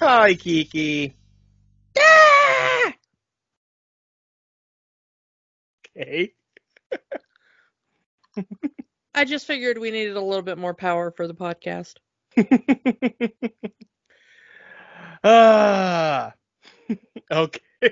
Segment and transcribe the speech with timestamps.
[0.00, 1.12] Hi, Kiki.
[1.98, 2.94] Ah!
[5.96, 6.32] Okay.
[9.12, 11.94] I just figured we needed a little bit more power for the podcast.
[15.24, 16.32] ah,
[17.32, 17.60] okay.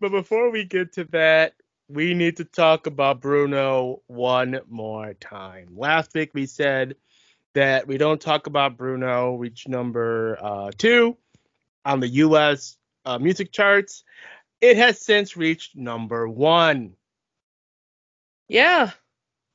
[0.00, 1.52] but before we get to that,
[1.88, 5.74] we need to talk about Bruno one more time.
[5.76, 6.96] Last week we said
[7.54, 11.16] that we don't talk about Bruno, reach number uh, two
[11.84, 12.76] on the U.S.
[13.04, 14.04] Uh, music charts.
[14.60, 16.94] It has since reached number one.
[18.48, 18.90] Yeah,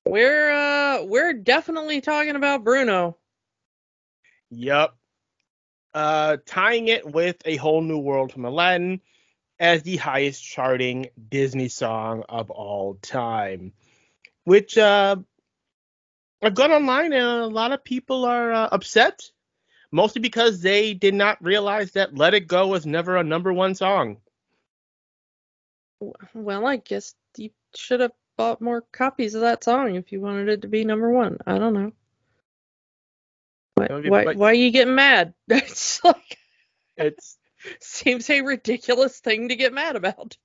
[0.06, 3.18] we're uh, we're definitely talking about Bruno.
[4.50, 4.96] Yep.
[5.94, 9.02] Uh, tying it with A Whole New World from Aladdin
[9.60, 13.74] as the highest charting Disney song of all time.
[14.46, 15.18] Which uh,
[16.42, 19.30] I've gone online and a lot of people are uh, upset,
[19.92, 23.76] mostly because they did not realize that Let It Go was never a number one
[23.76, 24.18] song.
[26.34, 30.48] Well, I guess you should have bought more copies of that song if you wanted
[30.48, 31.40] it to be number one.
[31.46, 31.92] I don't know.
[33.76, 35.34] Why, why, why are you getting mad?
[35.50, 36.38] It's like
[36.96, 37.38] it's
[37.82, 40.38] seems a ridiculous thing to get mad about.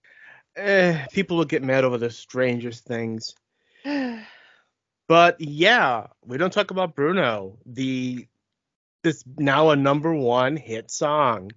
[0.57, 3.35] Eh, people will get mad over the strangest things.
[5.09, 8.27] but yeah, we don't talk about Bruno, the
[9.03, 11.51] this now a number one hit song.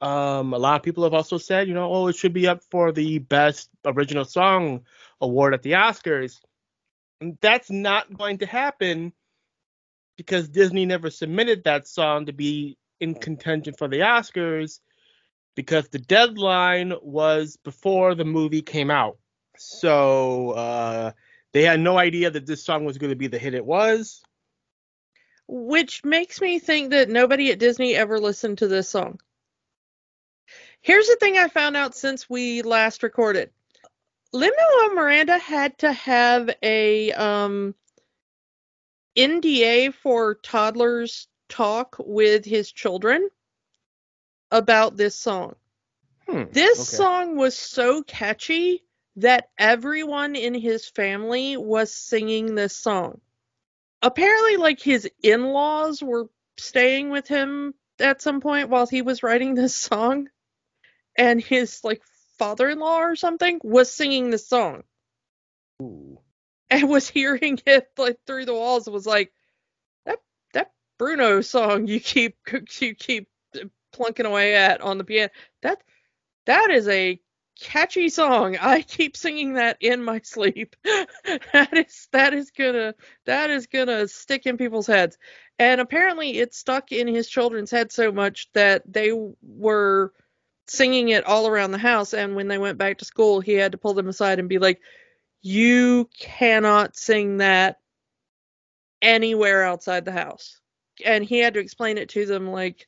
[0.00, 2.62] Um, a lot of people have also said, you know, oh, it should be up
[2.70, 4.80] for the best original song
[5.20, 6.40] award at the Oscars.
[7.20, 9.12] And that's not going to happen
[10.16, 14.80] because Disney never submitted that song to be in contention for the Oscars
[15.54, 19.18] because the deadline was before the movie came out.
[19.56, 21.12] So uh,
[21.52, 24.22] they had no idea that this song was going to be the hit it was.
[25.48, 29.18] Which makes me think that nobody at Disney ever listened to this song.
[30.80, 33.50] Here's the thing I found out since we last recorded.
[34.32, 37.74] Lin Manuel Miranda had to have a um,
[39.16, 43.28] NDA for toddlers talk with his children
[44.52, 45.56] about this song.
[46.28, 46.96] Hmm, this okay.
[46.96, 48.84] song was so catchy
[49.16, 53.20] that everyone in his family was singing this song.
[54.02, 56.28] Apparently, like his in laws were
[56.58, 60.28] staying with him at some point while he was writing this song,
[61.16, 62.02] and his like
[62.38, 64.84] father in law or something was singing this song.
[65.82, 66.18] Ooh
[66.70, 69.32] and was hearing it like through the walls It was like
[70.06, 70.20] that
[70.54, 72.36] that Bruno song you keep
[72.80, 75.30] you keep uh, plunking away at on the piano
[75.62, 75.82] that
[76.46, 77.20] that is a
[77.60, 78.56] catchy song.
[78.60, 80.76] I keep singing that in my sleep.
[81.52, 82.94] That is that is gonna
[83.26, 85.18] that is gonna stick in people's heads.
[85.58, 89.12] And apparently it stuck in his children's head so much that they
[89.42, 90.12] were
[90.66, 92.14] singing it all around the house.
[92.14, 94.58] And when they went back to school he had to pull them aside and be
[94.58, 94.80] like
[95.42, 97.78] you cannot sing that
[99.02, 100.60] anywhere outside the house.
[101.04, 102.86] And he had to explain it to them like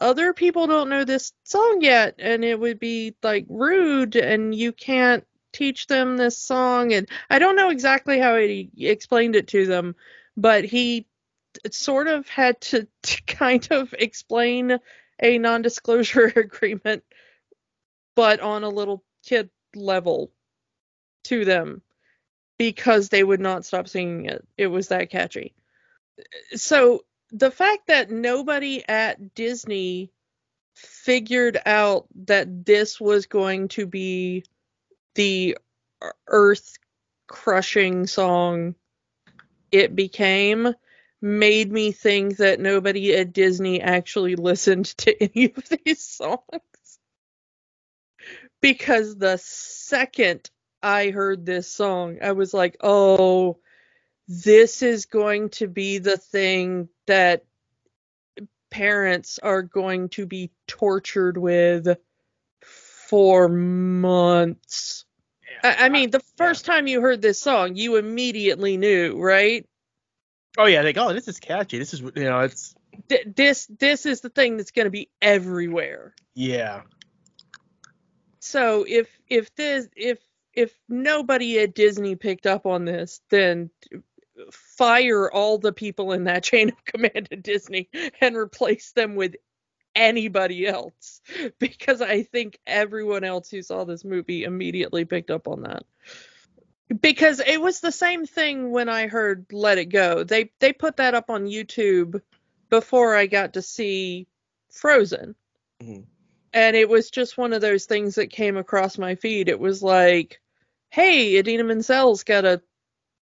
[0.00, 4.72] other people don't know this song yet and it would be like rude and you
[4.72, 9.66] can't teach them this song and I don't know exactly how he explained it to
[9.66, 9.94] them
[10.36, 11.06] but he
[11.70, 14.78] sort of had to, to kind of explain
[15.20, 17.04] a non-disclosure agreement
[18.14, 20.30] but on a little kid level
[21.24, 21.82] to them
[22.58, 24.46] because they would not stop singing it.
[24.56, 25.54] It was that catchy.
[26.54, 30.12] So the fact that nobody at Disney
[30.74, 34.44] figured out that this was going to be
[35.14, 35.56] the
[36.28, 36.76] earth
[37.28, 38.74] crushing song
[39.72, 40.74] it became
[41.22, 46.38] made me think that nobody at Disney actually listened to any of these songs.
[48.60, 50.50] Because the second
[50.82, 53.58] I heard this song, I was like, oh,
[54.28, 57.44] this is going to be the thing that
[58.70, 61.88] parents are going to be tortured with
[62.60, 65.04] for months.
[65.62, 65.76] Yeah.
[65.78, 66.74] I, I, mean, the first yeah.
[66.74, 69.68] time you heard this song, you immediately knew, right?
[70.58, 71.78] Oh yeah, like oh, this is catchy.
[71.78, 72.74] This is you know, it's
[73.08, 76.14] th- this this is the thing that's going to be everywhere.
[76.34, 76.82] Yeah.
[78.40, 80.18] So if if this if
[80.52, 83.70] if nobody at Disney picked up on this, then
[84.52, 87.88] fire all the people in that chain of command at Disney
[88.20, 89.36] and replace them with
[89.94, 91.20] anybody else
[91.58, 95.84] because I think everyone else who saw this movie immediately picked up on that.
[97.00, 100.24] Because it was the same thing when I heard Let It Go.
[100.24, 102.20] They they put that up on YouTube
[102.68, 104.26] before I got to see
[104.70, 105.34] Frozen.
[105.82, 106.04] Mhm.
[106.52, 109.48] And it was just one of those things that came across my feed.
[109.48, 110.40] It was like,
[110.90, 112.60] "Hey, Idina Menzel's got a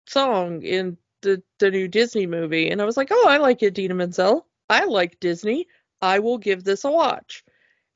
[0.06, 3.96] song in the the new Disney movie." And I was like, "Oh, I like Idina
[3.96, 4.48] Menzel.
[4.70, 5.68] I like Disney.
[6.02, 7.44] I will give this a watch."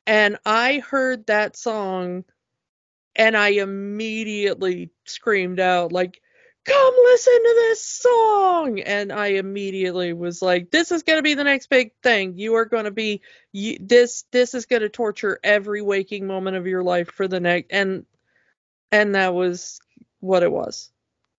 [0.07, 2.25] And I heard that song
[3.15, 6.21] and I immediately screamed out like
[6.65, 11.33] come listen to this song and i immediately was like this is going to be
[11.33, 13.21] the next big thing you are going to be
[13.53, 17.39] you, this this is going to torture every waking moment of your life for the
[17.39, 18.05] next and
[18.91, 19.79] and that was
[20.19, 20.91] what it was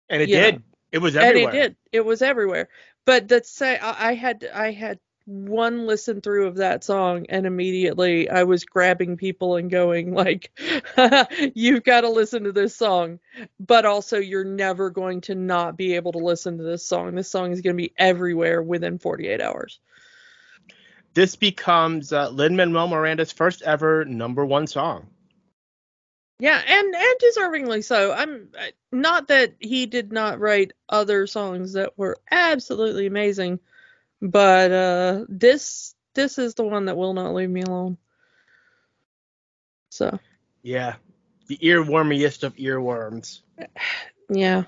[0.08, 0.62] And it did.
[0.92, 1.50] It was everywhere.
[1.50, 1.76] and it did.
[1.92, 2.68] It was everywhere.
[3.04, 7.46] But that say I, I had i had one listen through of that song and
[7.46, 10.50] immediately i was grabbing people and going like
[11.54, 13.20] you've got to listen to this song.
[13.58, 17.14] But also you're never going to not be able to listen to this song.
[17.14, 19.78] This song is going to be everywhere within 48 hours.
[21.14, 25.08] This becomes uh, Lin Manuel Miranda's first ever number one song.
[26.40, 28.48] Yeah and and deservingly so i'm
[28.92, 33.60] not that he did not write other songs that were absolutely amazing
[34.22, 37.96] but uh this this is the one that will not leave me alone
[39.90, 40.18] so
[40.62, 40.96] Yeah.
[41.48, 43.40] The earwormiest of earworms.
[44.30, 44.64] yeah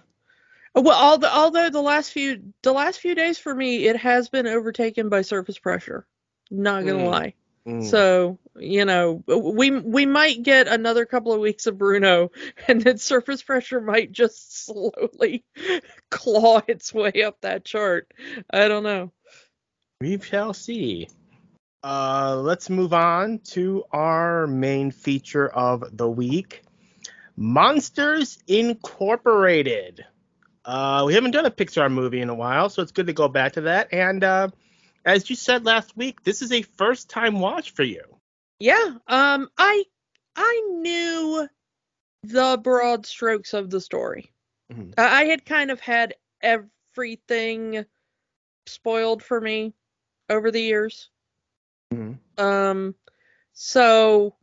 [0.75, 4.47] well although although the last few the last few days for me it has been
[4.47, 6.07] overtaken by surface pressure
[6.51, 7.07] not gonna Mm.
[7.07, 7.35] lie
[7.67, 7.85] Mm.
[7.85, 12.31] So, you know, we we might get another couple of weeks of Bruno
[12.69, 15.45] and then surface pressure might just slowly
[16.11, 18.13] claw its way up that chart.
[18.51, 19.13] I don't know.
[20.01, 21.09] We shall see.
[21.85, 26.63] Uh, let's move on to our main feature of the week
[27.37, 30.05] Monsters Incorporated.
[30.65, 33.27] Uh, we haven't done a Pixar movie in a while, so it's good to go
[33.27, 33.89] back to that.
[33.93, 34.49] And uh,
[35.05, 38.03] as you said last week, this is a first time watch for you.
[38.59, 39.85] Yeah, um I
[40.37, 41.49] I knew
[42.23, 44.33] the broad strokes of the story.
[44.73, 44.95] Mhm.
[44.97, 47.85] I had kind of had everything
[48.67, 49.75] spoiled for me
[50.31, 51.11] over the years.
[51.93, 52.19] Mhm.
[52.39, 52.95] Um,
[53.53, 54.37] so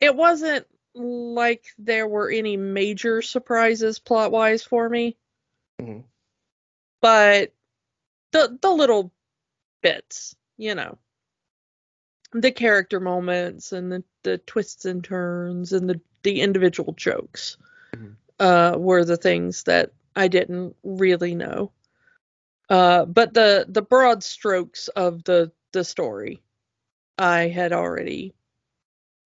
[0.00, 5.16] it wasn't like there were any major surprises plot wise for me,
[5.80, 6.04] Mhm.
[7.00, 7.52] but
[8.32, 9.12] the the little
[9.82, 10.98] bits, you know,
[12.32, 17.56] the character moments and the, the twists and turns and the the individual jokes
[17.94, 18.16] Mhm.
[18.40, 21.72] uh, were the things that I didn't really know.
[22.68, 26.42] Uh, but the the broad strokes of the the story
[27.16, 28.34] I had already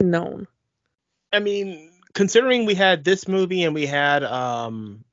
[0.00, 0.46] known.
[1.32, 5.04] I mean, considering we had this movie and we had um,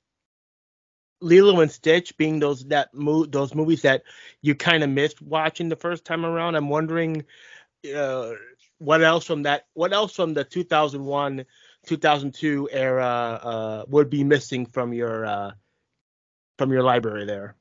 [1.21, 4.03] Lilo and Stitch being those that mo- those movies that
[4.41, 7.25] you kind of missed watching the first time around, I'm wondering
[7.95, 8.31] uh,
[8.77, 11.45] what else from that what else from the 2001
[11.85, 15.51] 2002 era uh, would be missing from your uh,
[16.57, 17.55] from your library there.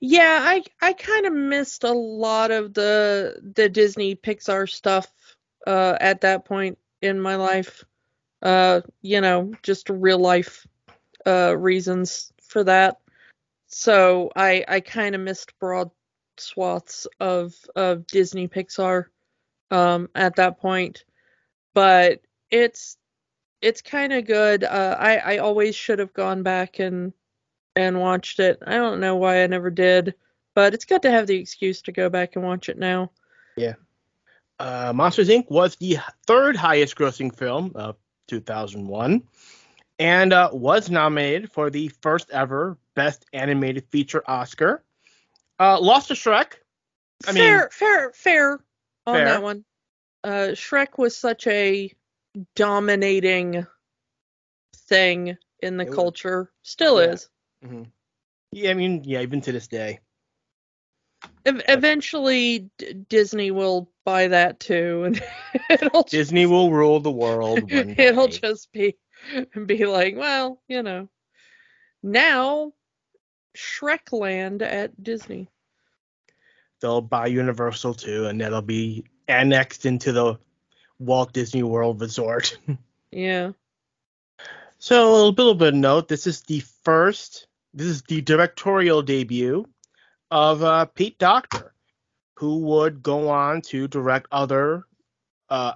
[0.00, 5.12] Yeah, I I kind of missed a lot of the the Disney Pixar stuff
[5.66, 7.84] uh, at that point in my life.
[8.40, 10.66] Uh, you know, just real life
[11.28, 12.98] uh, reasons for that.
[13.66, 15.90] So I I kind of missed broad
[16.38, 19.06] swaths of of Disney Pixar
[19.70, 21.04] um, at that point,
[21.74, 22.96] but it's
[23.60, 24.64] it's kind of good.
[24.64, 27.12] Uh, I I always should have gone back and
[27.76, 28.58] and watched it.
[28.66, 30.14] I don't know why I never did,
[30.54, 33.10] but it's good to have the excuse to go back and watch it now.
[33.56, 33.74] Yeah.
[34.58, 35.48] Uh, Monsters Inc.
[35.50, 39.22] was the third highest grossing film of 2001
[39.98, 44.84] and uh, was nominated for the first ever Best Animated Feature Oscar.
[45.60, 46.52] Uh, lost to Shrek.
[47.26, 48.52] I mean- fair, fair, fair
[49.06, 49.24] on Fair.
[49.24, 49.64] that one.
[50.24, 51.92] Uh, Shrek was such a
[52.56, 53.66] dominating
[54.88, 57.12] thing in the It was- culture, still Yeah.
[57.12, 57.28] is.
[58.52, 60.00] Yeah, I mean, yeah, even to this day.
[61.44, 65.22] Ev- eventually, D- Disney will buy that too, and
[65.70, 67.60] it'll just, Disney will rule the world.
[67.72, 68.96] It'll just be
[69.66, 71.08] be like, well, you know,
[72.02, 72.72] now
[73.56, 75.48] Shrekland at Disney.
[76.80, 80.38] they'll buy Universal too, and that'll be annexed into the
[80.98, 82.56] Walt Disney World Resort.
[83.10, 83.52] Yeah.
[84.78, 89.02] so a little bit of a note: this is the first, this is the directorial
[89.02, 89.64] debut
[90.30, 91.72] of uh, Pete Docter,
[92.34, 94.84] who would go on to direct other
[95.48, 95.72] uh,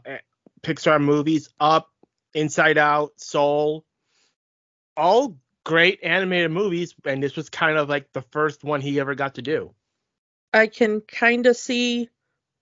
[0.63, 1.92] Pixar movies, Up,
[2.35, 3.85] Inside Out, Soul,
[4.97, 9.15] all great animated movies, and this was kind of like the first one he ever
[9.15, 9.75] got to do.
[10.53, 12.11] I can kind of see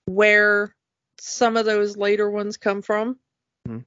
[0.06, 0.74] where
[1.18, 3.18] some of those later ones come from.
[3.68, 3.84] Mhm.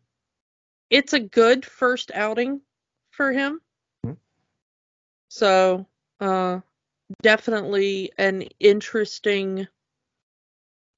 [0.90, 2.62] It's a good first outing
[3.12, 3.62] for him.
[4.06, 4.18] Mhm.
[5.30, 5.88] So,
[6.20, 6.62] uh,
[7.22, 9.68] definitely an interesting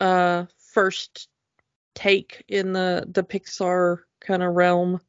[0.02, 1.30] uh first
[1.94, 5.00] take in the the Pixar kind of realm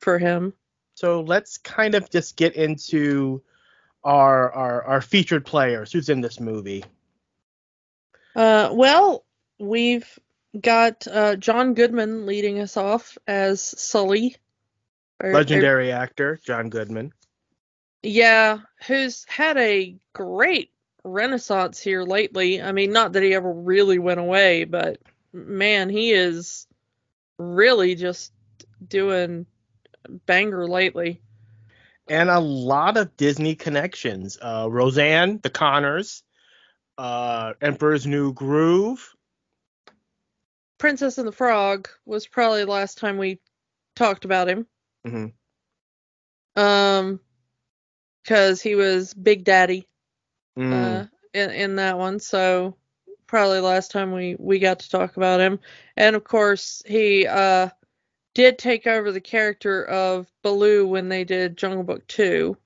[0.00, 0.52] for him.
[0.94, 3.42] So let's kind of just get into
[4.04, 5.92] our our, our featured players.
[5.92, 6.84] Who's in this movie?
[8.34, 9.24] Uh, well,
[9.58, 10.18] we've
[10.60, 14.36] got uh, John Goodman leading us off as Sully.
[15.22, 17.12] Or- or- Legendary actor John Goodman.
[18.02, 20.70] yeah, who's had a great
[21.04, 22.60] renaissance here lately.
[22.62, 24.98] I mean, not that he ever really went away, but
[25.32, 26.66] man, he is
[27.38, 28.32] really just
[28.88, 29.46] doing
[30.26, 31.22] banger lately.
[32.08, 34.38] and a lot of Disney connections.
[34.40, 36.22] Uh, Roseanne, The Connors,
[36.98, 39.14] uh, Emperor's New Groove.
[40.78, 43.40] Princess and the Frog was probably the last time we
[43.94, 44.66] talked about him.
[45.04, 45.26] hmm
[46.56, 47.20] Um,
[48.22, 49.88] because he was Big Daddy.
[50.56, 50.72] Mm.
[50.72, 52.20] uh, in in that one.
[52.20, 52.76] So
[53.26, 55.60] probably last time we we got to talk about him,
[55.96, 57.68] and of course he uh
[58.34, 62.56] did take over the character of Baloo when they did Jungle Book two.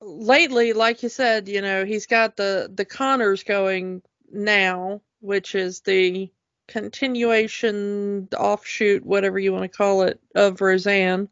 [0.00, 5.80] Lately, like you said, you know he's got the the Connors going now, which is
[5.80, 6.30] the
[6.68, 11.28] continuation, offshoot, whatever you want to call it, of Roseanne.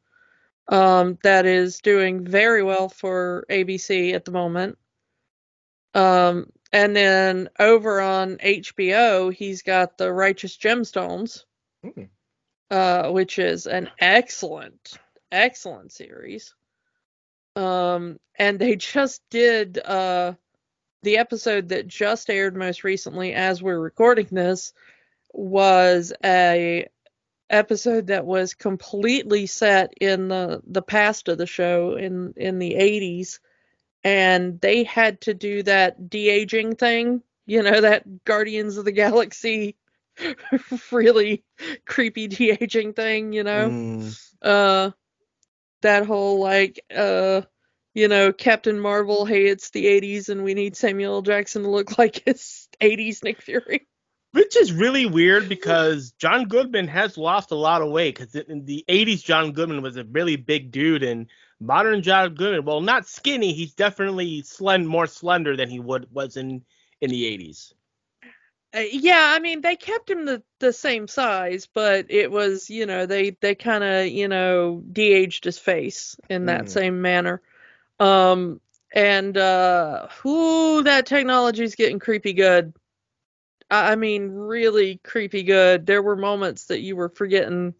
[0.68, 4.78] Um, that is doing very well for ABC at the moment.
[5.94, 11.44] Um, and then over on HBO, he's got the Righteous Gemstones,
[11.82, 12.04] Hmm.
[12.72, 14.94] Uh, which is an excellent,
[15.30, 16.54] excellent series.
[17.54, 20.32] Um, and they just did uh,
[21.02, 24.72] the episode that just aired most recently, as we're recording this,
[25.34, 26.88] was a
[27.50, 32.72] episode that was completely set in the the past of the show in in the
[32.72, 33.40] 80s
[34.04, 39.76] and they had to do that de-aging thing you know that guardians of the galaxy
[40.92, 41.44] really
[41.86, 44.18] creepy de-aging thing you know Mm.
[44.42, 44.90] uh
[45.82, 47.42] that whole like uh
[47.94, 51.22] you know captain marvel hey it's the 80s and we need samuel L.
[51.22, 53.86] jackson to look like his 80s nick fury
[54.32, 58.16] Which is really weird because John Goodman has lost a lot of weight.
[58.18, 61.26] Because in the 80s, John Goodman was a really big dude, and
[61.60, 66.36] modern John Goodman, well, not skinny, he's definitely slend more slender than he would was
[66.38, 66.64] in
[67.02, 67.74] in the 80s.
[68.74, 72.86] Uh, yeah, I mean they kept him the the same size, but it was you
[72.86, 76.70] know they they kind of you know de-aged his face in that Mm.
[76.70, 77.42] same manner.
[78.00, 78.60] Um
[78.94, 82.74] and uh whoo that technology's getting creepy good.
[83.70, 85.86] I, I mean really creepy good.
[85.86, 87.74] There were moments that you were forgetting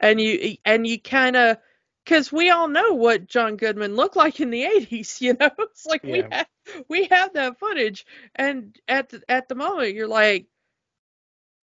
[0.00, 1.58] and you and you kind of
[2.06, 5.50] cuz we all know what John Goodman looked like in the 80s, you know?
[5.58, 6.46] It's like we have
[6.88, 10.46] we have that footage and at the, at the moment you're like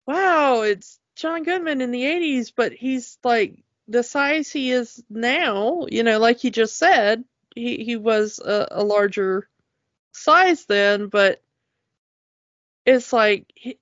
[0.07, 5.85] wow it's john goodman in the 80s but he's like the size he is now
[5.89, 7.23] you know like you just said
[7.55, 9.49] he, he was a, a larger
[10.13, 11.41] size then but
[12.85, 13.77] it's like hi-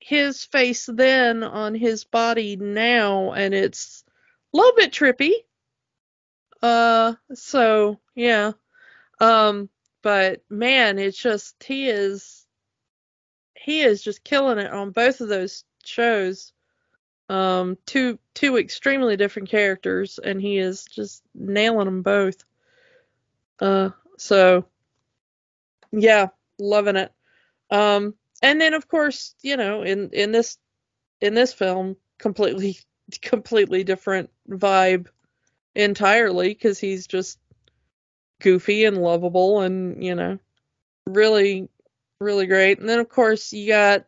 [0.00, 4.04] his face then on his body now and it's
[4.52, 5.32] a little bit trippy
[6.62, 8.52] uh so yeah
[9.20, 9.68] um
[10.02, 12.46] but man, it's just he is
[13.54, 16.52] he is just killing it on both of those shows.
[17.28, 22.42] Um, two two extremely different characters, and he is just nailing them both.
[23.60, 24.64] Uh, so
[25.92, 27.12] yeah, loving it.
[27.70, 30.58] Um, and then of course, you know, in in this
[31.20, 32.78] in this film, completely
[33.20, 35.06] completely different vibe
[35.74, 37.38] entirely because he's just
[38.40, 40.38] goofy and lovable and you know
[41.06, 41.68] really
[42.20, 44.06] really great and then of course you got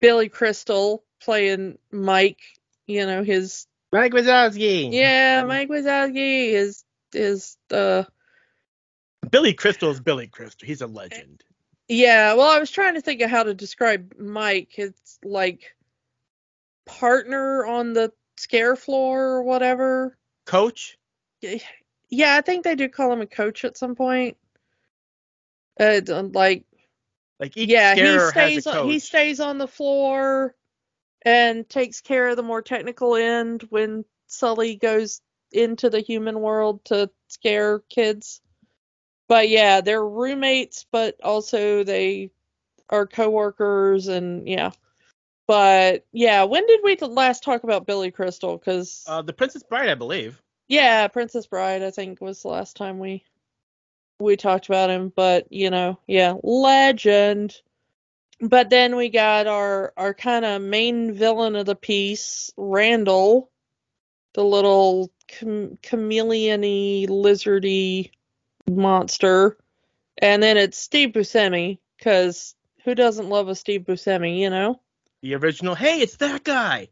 [0.00, 2.40] billy crystal playing mike
[2.86, 4.92] you know his Mike Wazowski.
[4.92, 8.04] yeah mike wazowski is is uh
[9.30, 10.66] Billy Crystal is Billy Crystal.
[10.66, 11.42] He's a legend.
[11.88, 14.74] Yeah, well, I was trying to think of how to describe Mike.
[14.76, 15.74] It's like
[16.84, 20.16] partner on the scare floor or whatever.
[20.46, 20.96] Coach.
[22.08, 24.36] Yeah, I think they do call him a coach at some point.
[25.78, 26.00] Uh,
[26.32, 26.64] like
[27.38, 30.54] Like each yeah, he stays on, he stays on the floor
[31.22, 35.20] and takes care of the more technical end when Sully goes
[35.52, 38.40] into the human world to scare kids.
[39.28, 42.30] But yeah, they're roommates, but also they
[42.88, 44.70] are coworkers and yeah.
[45.46, 48.56] But yeah, when did we last talk about Billy Crystal?
[48.56, 50.40] Because Uh, the Princess Bride, I believe.
[50.68, 53.24] yeah, Princess Bride, I think was the last time we
[54.18, 55.12] we talked about him.
[55.14, 57.60] But you know, yeah, legend.
[58.40, 63.50] But then we got our our kind of main villain of the piece, Randall,
[64.34, 68.10] the little cham- chameleon-y, lizardy
[68.68, 69.56] monster,
[70.18, 74.80] and then it's Steve Buscemi, because who doesn't love a Steve Buscemi, you know?
[75.26, 75.74] The original.
[75.74, 76.88] Hey, it's that guy.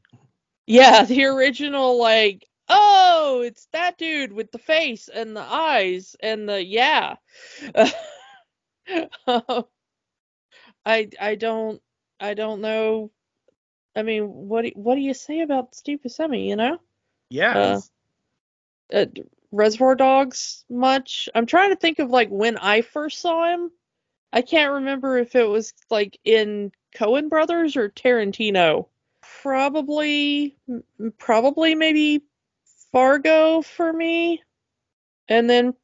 [0.67, 6.49] Yeah, the original like, oh, it's that dude with the face and the eyes and
[6.49, 7.15] the yeah.
[10.85, 11.81] I I don't
[12.21, 13.13] I don't know.
[13.95, 16.79] I mean, what do, what do you say about Steve Buscemi, you know?
[17.31, 17.59] Yeah.
[17.59, 17.81] Uh,
[18.93, 19.07] Uh,
[19.53, 21.29] Reservoir Dogs much?
[21.35, 23.71] I'm trying to think of like when I first saw him.
[24.35, 28.89] I can't remember if it was like in Coen Brothers or Tarantino.
[29.43, 30.57] Probably,
[31.19, 32.25] probably maybe
[32.91, 34.43] Fargo for me,
[35.29, 35.75] and then,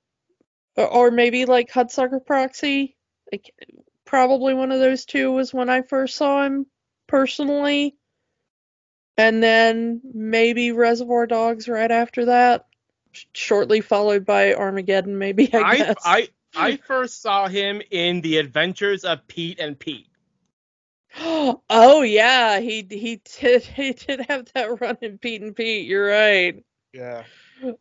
[0.77, 2.97] or, maybe like Hudsucker Proxy.
[3.31, 3.55] Like,
[4.05, 6.67] probably one of those two was when I first saw him
[7.07, 7.95] personally,
[9.17, 12.67] and then maybe Reservoir Dogs right after that,
[13.33, 15.19] shortly followed by Armageddon.
[15.19, 15.97] Maybe I, I, guess.
[16.05, 20.09] I I first saw him in The Adventures of Pete and Pete.
[21.19, 25.87] oh yeah, he he did he did have that run in Pete and Pete.
[25.87, 26.65] You're right.
[26.93, 27.25] Yeah.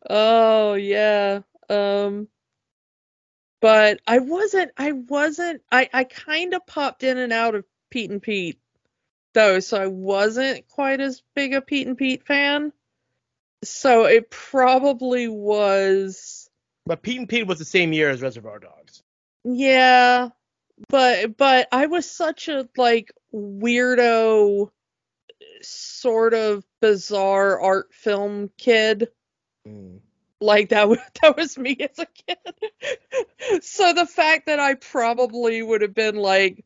[0.10, 1.41] Oh yeah.
[1.70, 2.28] Um
[3.62, 8.10] but I wasn't I wasn't I I kind of popped in and out of Pete
[8.10, 8.60] and Pete
[9.34, 12.74] though, so I wasn't quite as big a Pete and Pete fan.
[13.63, 16.49] So it probably was
[16.89, 19.04] But Pete and Pete was the same year as Reservoir Dogs.
[19.43, 20.30] yeah,
[20.88, 24.71] but but I was such a like weirdo
[25.62, 29.10] sort of bizarre art film kid.
[29.67, 29.99] Mm.
[30.41, 33.63] like that was that was me as a kid.
[33.63, 36.65] so the fact that I probably would have been like,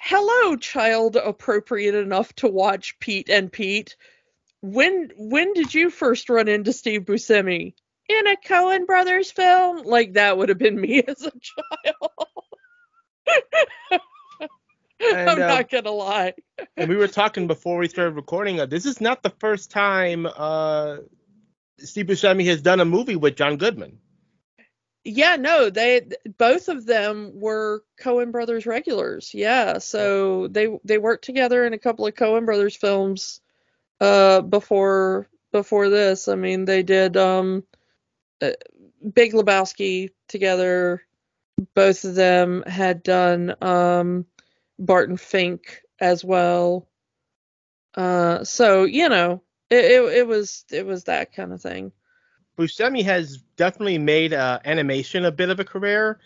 [0.00, 3.96] "Hello, child appropriate enough to watch Pete and Pete.
[4.60, 7.74] When when did you first run into Steve Buscemi?"
[8.08, 9.84] In a Coen Brothers film?
[9.84, 12.28] Like that would have been me as a child.
[15.02, 16.34] And, I'm uh, not gonna lie.
[16.76, 18.60] and we were talking before we started recording.
[18.60, 20.98] Uh, this is not the first time uh,
[21.78, 23.98] Steve Buscemi has done a movie with John Goodman.
[25.04, 26.02] Yeah, no, they
[26.38, 29.34] both of them were Coen Brothers regulars.
[29.34, 33.40] Yeah, so they they worked together in a couple of Cohen Brothers films
[34.00, 36.28] uh before before this.
[36.28, 37.64] I mean, they did um
[38.42, 38.50] uh,
[39.14, 41.02] Big Lebowski together.
[41.74, 44.26] Both of them had done um
[44.78, 46.88] Barton Fink as well.
[47.94, 51.92] Uh so, you know, it it, it was it was that kind of thing.
[52.58, 56.20] Buscemi has definitely made uh, animation a bit of a career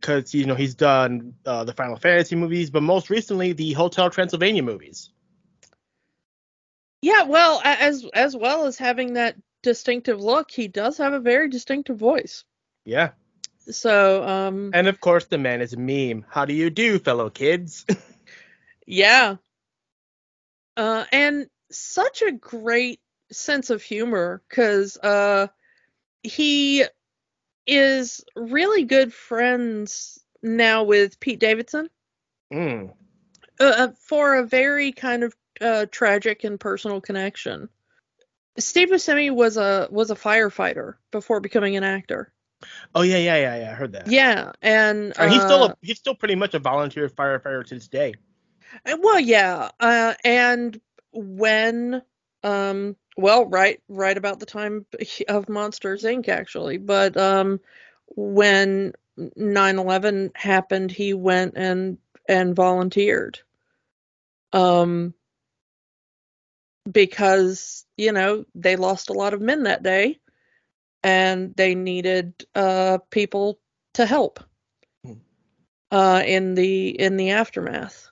[0.00, 4.10] because you know he's done uh, the Final Fantasy movies, but most recently the Hotel
[4.10, 5.10] Transylvania movies.
[7.00, 11.48] Yeah, well, as as well as having that distinctive look, he does have a very
[11.48, 12.44] distinctive voice.
[12.84, 13.10] Yeah,
[13.70, 16.24] So, um, and of course the man is a meme.
[16.28, 17.84] How do you do, fellow kids?
[18.86, 19.36] yeah.
[20.76, 23.00] Uh, and such a great
[23.32, 25.48] sense of humor because uh,
[26.22, 26.84] he
[27.66, 31.88] is really good friends now with Pete Davidson
[32.52, 32.92] mm.
[33.58, 37.68] uh, uh, for a very kind of uh, tragic and personal connection.
[38.58, 42.32] Steve Buscemi was a was a firefighter before becoming an actor.
[42.94, 43.70] Oh yeah, yeah, yeah, yeah.
[43.70, 44.10] I heard that.
[44.10, 47.74] Yeah, and And he's still uh, a, he's still pretty much a volunteer firefighter to
[47.74, 48.14] this day.
[48.86, 50.80] Uh, Well, yeah, uh, and
[51.12, 52.02] when,
[52.42, 54.86] um, well, right, right about the time
[55.28, 56.28] of Monsters Inc.
[56.28, 57.60] actually, but um,
[58.08, 63.40] when 9/11 happened, he went and and volunteered,
[64.52, 65.14] um,
[66.90, 70.18] because you know they lost a lot of men that day,
[71.02, 73.58] and they needed uh people
[73.94, 74.40] to help.
[75.04, 75.12] Hmm.
[75.90, 78.10] uh, in the in the aftermath,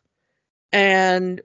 [0.73, 1.41] and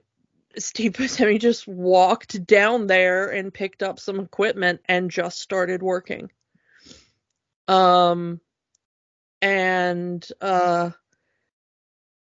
[0.58, 6.30] Steve Buscemi just walked down there and picked up some equipment and just started working.
[7.66, 8.40] Um,
[9.42, 10.90] and uh,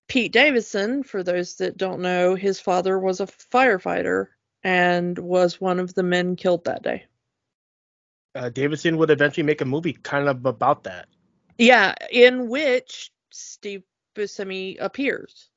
[0.09, 4.29] Pete Davidson, for those that don't know, his father was a firefighter
[4.65, 7.05] and was one of the men killed that day.
[8.35, 11.07] Uh, Davidson would eventually make a movie kind of about that.
[11.59, 13.85] Yeah, in which Steve
[14.17, 15.51] Buscemi appears.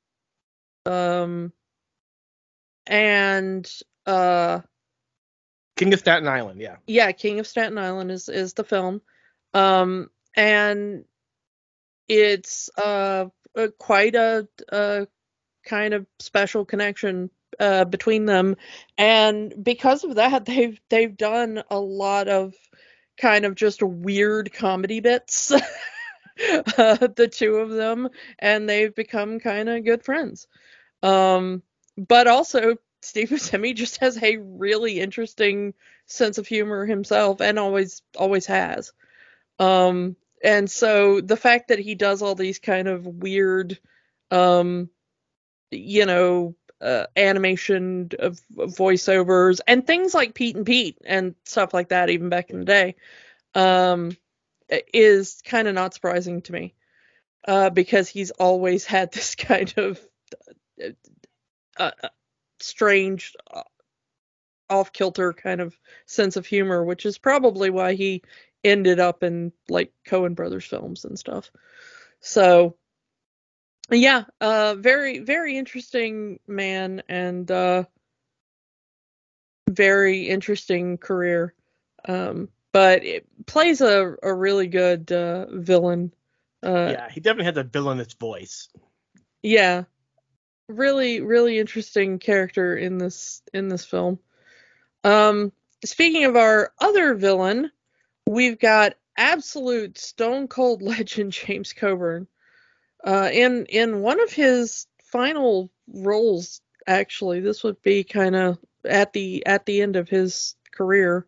[0.86, 1.52] Um,
[2.86, 3.68] and
[4.06, 4.60] uh,
[5.76, 6.76] King of Staten Island, yeah.
[6.86, 9.00] Yeah, King of Staten Island is is the film.
[9.54, 11.04] Um, and
[12.08, 13.26] it's uh
[13.78, 15.08] quite a, a
[15.64, 18.56] kind of special connection uh, between them,
[18.96, 22.54] and because of that, they've they've done a lot of
[23.16, 25.52] kind of just weird comedy bits.
[25.52, 25.58] uh,
[27.16, 30.46] the two of them, and they've become kind of good friends.
[31.02, 31.62] Um,
[31.96, 35.74] but also, Steve Buscemi just has a really interesting
[36.06, 38.92] sense of humor himself, and always always has.
[39.58, 43.78] Um, and so the fact that he does all these kind of weird
[44.30, 44.88] um
[45.70, 51.88] you know uh, animation of, voiceovers and things like Pete and Pete and stuff like
[51.88, 52.94] that even back in the day
[53.54, 54.16] um
[54.92, 56.74] is kind of not surprising to me
[57.46, 60.00] uh because he's always had this kind of
[60.82, 60.90] uh,
[61.78, 62.08] uh, uh
[62.60, 63.34] strange
[64.70, 65.74] off kilter kind of
[66.06, 68.22] sense of humor which is probably why he
[68.64, 71.50] ended up in like Coen Brothers films and stuff.
[72.20, 72.76] So
[73.96, 77.84] yeah, uh very very interesting man and uh
[79.68, 81.54] very interesting career.
[82.06, 86.12] Um but it plays a, a really good uh villain.
[86.62, 88.68] Uh Yeah, he definitely has a villainous voice.
[89.42, 89.84] Yeah.
[90.68, 94.18] Really really interesting character in this in this film.
[95.04, 95.52] Um
[95.84, 97.70] speaking of our other villain,
[98.26, 102.26] we've got absolute stone cold legend James Coburn.
[103.04, 109.12] Uh, in in one of his final roles, actually, this would be kind of at
[109.12, 111.26] the at the end of his career.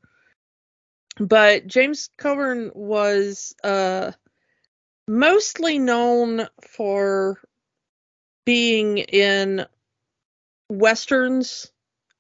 [1.19, 4.13] But James Coburn was uh,
[5.07, 7.41] mostly known for
[8.45, 9.67] being in
[10.69, 11.71] westerns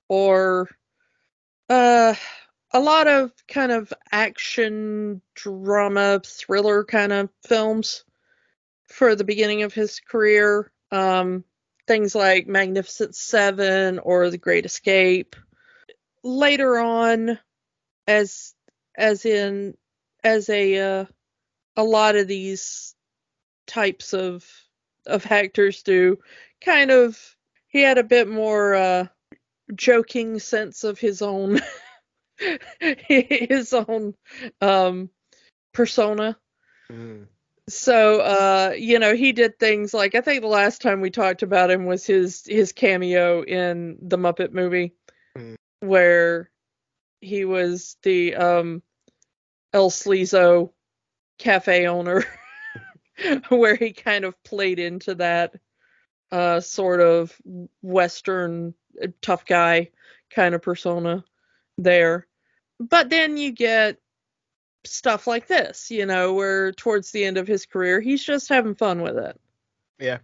[0.09, 0.69] or
[1.69, 2.15] uh
[2.73, 8.05] a lot of kind of action drama thriller kind of films
[8.90, 11.44] for the beginning of his career um,
[11.87, 15.37] things like magnificent seven or the great escape
[16.22, 17.38] later on
[18.07, 18.55] as
[18.96, 19.74] as in
[20.22, 21.05] as a uh,
[21.76, 22.94] a lot of these
[23.66, 24.44] types of
[25.07, 26.18] of actors do
[26.62, 27.18] kind of
[27.68, 29.07] he had a bit more uh
[29.74, 31.61] joking sense of his own
[32.81, 34.14] his own
[34.61, 35.11] um,
[35.72, 36.37] persona.
[36.90, 37.26] Mm.
[37.68, 41.42] So uh, you know, he did things like I think the last time we talked
[41.42, 44.94] about him was his his cameo in the Muppet movie,
[45.37, 45.57] mm.
[45.81, 46.51] where
[47.20, 48.83] he was the um,
[49.73, 50.73] El Sleazo
[51.38, 52.25] cafe owner,
[53.49, 55.55] where he kind of played into that
[56.33, 57.37] uh, sort of
[57.83, 59.90] Western uh, tough guy
[60.31, 61.25] kind of persona
[61.77, 62.27] there.
[62.79, 63.99] But then you get
[64.85, 68.75] stuff like this, you know, where towards the end of his career, he's just having
[68.75, 69.40] fun with it.
[69.99, 70.19] Yeah.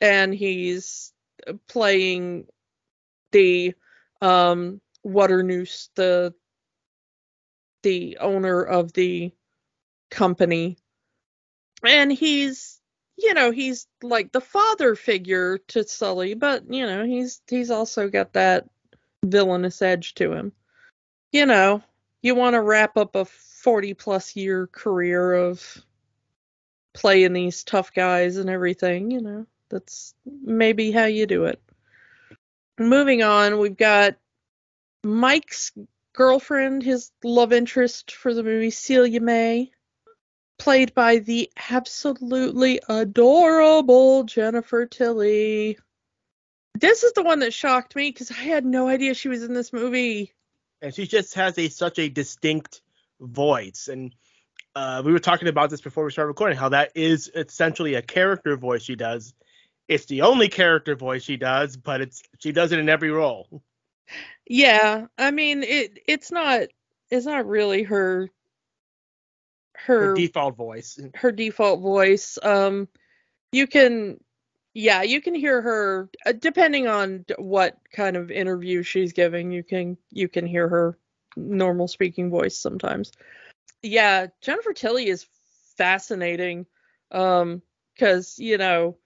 [0.00, 1.12] And he's
[1.68, 2.46] playing
[3.32, 3.74] the
[4.20, 6.34] um Waternoose, the
[7.82, 9.32] the owner of the
[10.10, 10.78] company.
[11.84, 12.80] And he's
[13.16, 18.08] you know, he's like the father figure to Sully, but you know, he's he's also
[18.08, 18.68] got that
[19.24, 20.52] villainous edge to him.
[21.32, 21.82] You know,
[22.22, 25.84] you want to wrap up a 40 plus year career of
[26.94, 31.60] playing these tough guys and everything, you know, that's maybe how you do it.
[32.78, 34.16] Moving on, we've got
[35.04, 35.72] Mike's
[36.12, 39.70] girlfriend, his love interest for the movie, Celia Mae,
[40.58, 45.78] played by the absolutely adorable Jennifer Tilly.
[46.74, 49.54] This is the one that shocked me because I had no idea she was in
[49.54, 50.32] this movie
[50.82, 52.82] and she just has a such a distinct
[53.20, 53.88] voice.
[53.90, 54.14] And
[54.74, 58.02] uh, we were talking about this before we started recording, how that is essentially a
[58.02, 59.34] character voice she does.
[59.88, 63.62] It's the only character voice she does, but it's she does it in every role.
[64.46, 65.98] Yeah, I mean it.
[66.06, 66.68] It's not.
[67.10, 68.30] It's not really her.
[69.74, 71.00] Her, her default voice.
[71.14, 72.38] Her default voice.
[72.42, 72.88] Um,
[73.52, 74.18] you can
[74.78, 79.64] yeah you can hear her uh, depending on what kind of interview she's giving you
[79.64, 80.96] can you can hear her
[81.36, 83.10] normal speaking voice sometimes
[83.82, 85.26] yeah jennifer tilly is
[85.76, 86.64] fascinating
[87.10, 87.60] um
[87.92, 88.96] because you know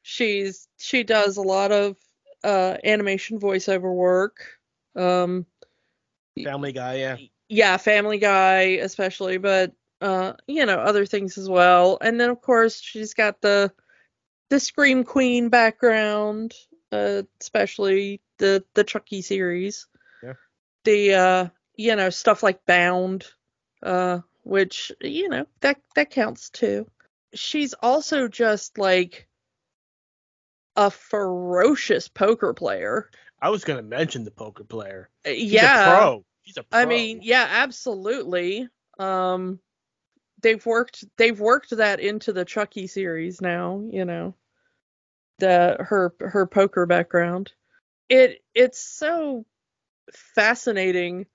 [0.00, 1.96] she's she does a lot of
[2.42, 4.58] uh animation voiceover work
[4.96, 5.44] um
[6.42, 7.16] Family Guy, yeah.
[7.48, 11.98] yeah, Family Guy especially, but uh, you know, other things as well.
[12.00, 13.72] And then of course she's got the
[14.50, 16.54] the Scream Queen background,
[16.92, 19.86] uh, especially the the Chucky series.
[20.22, 20.34] Yeah.
[20.84, 23.24] The uh, you know, stuff like Bound,
[23.82, 26.90] uh, which, you know, that that counts too.
[27.34, 29.28] She's also just like
[30.76, 33.10] a ferocious poker player.
[33.40, 35.08] I was gonna mention the poker player.
[35.24, 35.94] She's yeah.
[35.94, 36.24] a pro.
[36.42, 36.80] She's a pro.
[36.80, 38.68] I mean, yeah, absolutely.
[38.98, 39.60] Um,
[40.40, 43.82] they've worked they've worked that into the Chucky series now.
[43.90, 44.34] You know,
[45.38, 47.52] the her her poker background.
[48.08, 49.44] It it's so
[50.12, 51.26] fascinating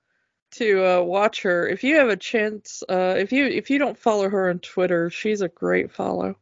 [0.52, 1.68] to uh, watch her.
[1.68, 5.10] If you have a chance, uh, if you if you don't follow her on Twitter,
[5.10, 6.38] she's a great follow.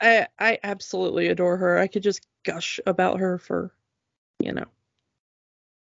[0.00, 1.78] I I absolutely adore her.
[1.78, 3.72] I could just gush about her for,
[4.40, 4.66] you know,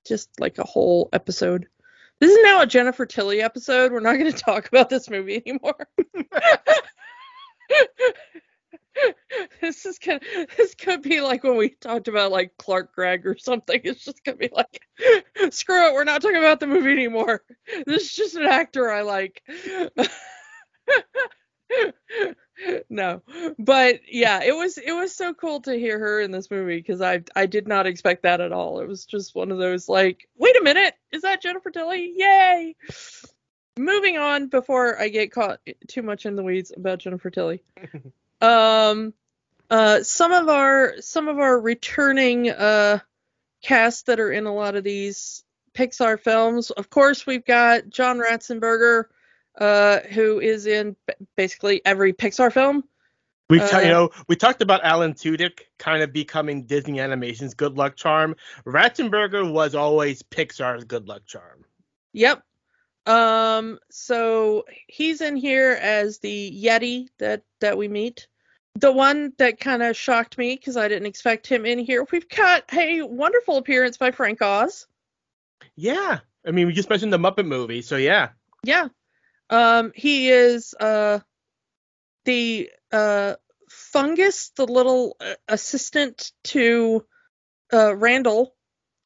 [0.06, 1.68] just like a whole episode.
[2.20, 3.92] This is now a Jennifer Tilly episode.
[3.92, 5.88] We're not going to talk about this movie anymore.
[9.62, 10.20] this is gonna
[10.56, 13.82] this could be like when we talked about like Clark Gregg or something.
[13.84, 14.80] It's just gonna be like,
[15.52, 17.42] screw it, we're not talking about the movie anymore.
[17.86, 19.42] This is just an actor I like.
[22.90, 23.22] no,
[23.60, 27.02] but yeah, it was it was so cool to hear her in this movie because
[27.02, 28.80] I I did not expect that at all.
[28.80, 32.14] It was just one of those like, wait a minute, is that Jennifer Tilly?
[32.16, 32.76] Yay!
[33.78, 37.62] Moving on before I get caught too much in the weeds about Jennifer Tilly.
[38.42, 39.14] um,
[39.70, 43.00] uh, some of our some of our returning uh
[43.62, 46.72] casts that are in a lot of these Pixar films.
[46.72, 49.06] Of course, we've got John Ratzenberger
[49.58, 50.96] uh, who is in
[51.36, 52.84] basically every Pixar film.
[53.50, 57.78] We Uh, you know we talked about Alan Tudyk kind of becoming Disney Animation's good
[57.78, 58.36] luck charm.
[58.66, 61.64] Ratzenberger was always Pixar's good luck charm.
[62.14, 62.44] Yep.
[63.06, 68.28] Um, so he's in here as the Yeti that that we meet.
[68.78, 72.06] The one that kind of shocked me because I didn't expect him in here.
[72.12, 74.88] We've got a wonderful appearance by Frank Oz.
[75.76, 78.30] Yeah, I mean we just mentioned the Muppet movie, so yeah.
[78.64, 78.88] Yeah.
[79.50, 81.20] Um, he is uh
[82.26, 83.36] the uh
[83.70, 87.06] fungus, the little uh, assistant to
[87.74, 88.56] uh Randall.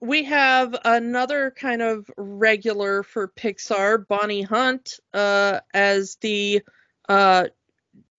[0.02, 6.62] We have another kind of regular for Pixar, Bonnie Hunt, uh as the
[7.08, 7.48] uh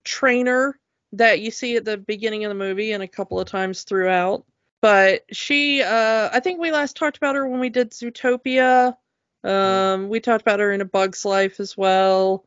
[0.05, 0.79] trainer
[1.13, 4.45] that you see at the beginning of the movie and a couple of times throughout.
[4.83, 8.95] But she uh I think we last talked about her when we did Zootopia.
[9.43, 12.45] Um, we talked about her in A Bug's Life as well.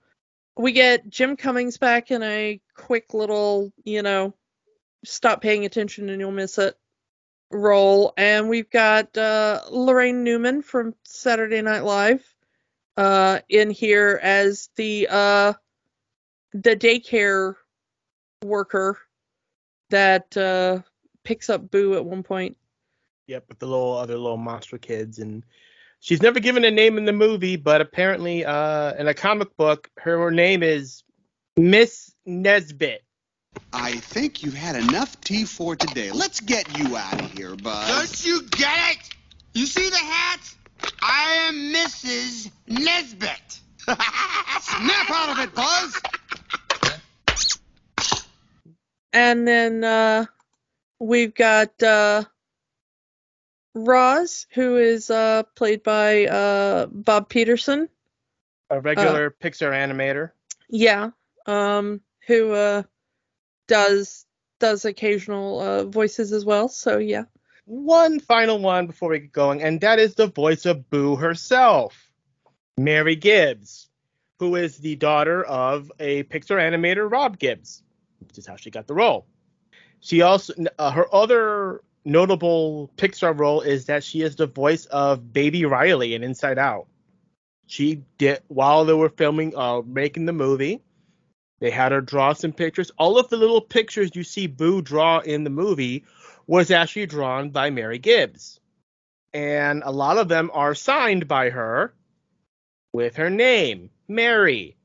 [0.56, 4.36] We get Jim Cummings back in a quick little, you know,
[5.04, 6.78] stop paying attention and you'll miss it
[7.52, 8.14] role.
[8.18, 12.24] And we've got uh, Laraine Newman from Saturday Night Live
[12.98, 15.54] uh, in here as the uh,
[16.54, 17.56] the daycare
[18.44, 19.00] worker
[19.90, 20.80] that uh,
[21.24, 22.58] picks up Boo at one point.
[23.28, 25.44] Yep, with the little other little monster kids and
[26.04, 29.90] she's never given a name in the movie, but apparently uh in a comic book
[29.98, 31.04] her name is
[31.58, 33.04] Miss Nesbit.
[33.72, 36.12] I think you've had enough tea for today.
[36.12, 37.88] Let's get you out of here, Buzz.
[37.88, 39.10] Don't you get it?
[39.54, 40.40] You see the hat?
[41.02, 42.52] I am Mrs.
[42.68, 43.60] Nesbit.
[43.80, 46.02] Snap out of it, Buzz!
[49.12, 50.26] And then uh,
[51.00, 52.24] we've got uh,
[53.74, 57.90] Roz, who is uh, played by uh, Bob Peterson.
[58.70, 60.32] A regular Pixar animator.
[60.70, 61.12] Yeah,
[61.46, 62.84] um, who uh,
[63.68, 64.26] does
[64.60, 66.70] does occasional uh, voices as well.
[66.70, 67.24] So yeah,
[67.66, 72.12] One final one before we get going, and that is the voice of Boo herself,
[72.78, 73.90] Mary Gibbs,
[74.40, 77.84] who is the daughter of a Pixar animator, Rob Gibbs,
[78.20, 79.28] which is how she got the role.
[80.00, 85.34] She also uh, her other notable Pixar role is that she is the voice of
[85.34, 86.88] Baby Riley in Inside Out.
[87.68, 90.82] She did while they were filming, uh, making the movie.
[91.60, 92.92] They had her draw some pictures.
[92.98, 96.04] All of the little pictures you see Boo draw in the movie
[96.46, 98.60] was actually drawn by Mary Gibbs.
[99.34, 101.94] And a lot of them are signed by her
[102.92, 104.76] with her name, Mary.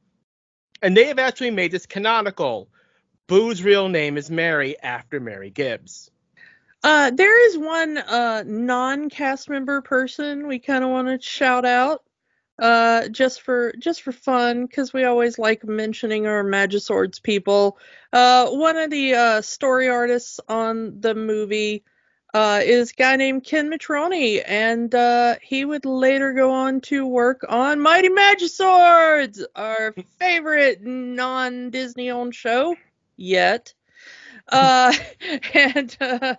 [0.80, 2.68] And they have actually made this canonical.
[3.26, 6.10] Boo's real name is Mary after Mary Gibbs.
[6.82, 12.04] Uh, there is one uh, non-cast member person we kind of want to shout out,
[12.60, 17.78] uh, just for just for fun, because we always like mentioning our Magiswords people.
[18.12, 21.84] Uh, one of the uh, story artists on the movie
[22.32, 27.06] uh, is a guy named Ken Mitchroney, and uh, he would later go on to
[27.06, 32.76] work on Mighty Magiswords, our favorite non-Disney owned show
[33.16, 33.74] yet.
[34.48, 34.92] Uh,
[35.54, 36.34] and uh,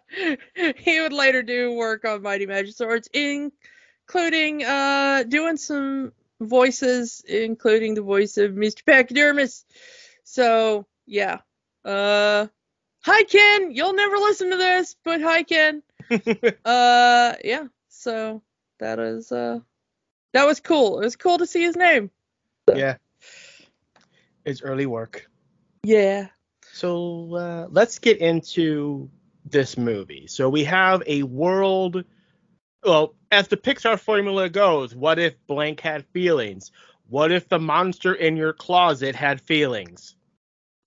[0.78, 8.02] he would later do work on Mighty Magiswords, including uh, doing some voices, including the
[8.02, 8.84] voice of Mr.
[8.84, 9.66] Pachydermis.
[10.24, 11.40] So yeah.
[11.86, 12.48] Uh,
[13.02, 15.84] hi Ken, you'll never listen to this, but hi Ken.
[16.66, 17.68] uh, yeah.
[17.90, 18.42] So
[18.80, 19.60] that is uh,
[20.34, 21.00] that was cool.
[21.00, 22.12] It was cool to see his name.
[22.68, 22.98] yeah.
[24.46, 25.30] It's early work.
[25.84, 26.28] Yeah.
[26.80, 29.10] So uh, let's get into
[29.44, 30.28] this movie.
[30.28, 32.06] So we have a world.
[32.86, 36.72] Well, as the Pixar formula goes, what if blank had feelings?
[37.10, 40.16] What if the monster in your closet had feelings?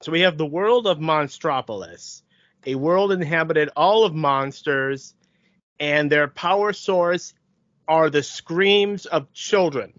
[0.00, 2.22] So we have the world of Monstropolis,
[2.64, 5.12] a world inhabited all of monsters,
[5.78, 7.35] and their power source
[7.87, 9.92] are the screams of children.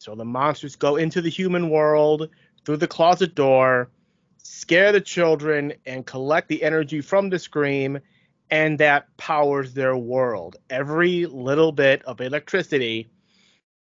[0.00, 2.28] So the monsters go into the human world
[2.64, 3.88] through the closet door
[4.42, 8.00] scare the children and collect the energy from the scream
[8.50, 10.56] and that powers their world.
[10.68, 13.10] Every little bit of electricity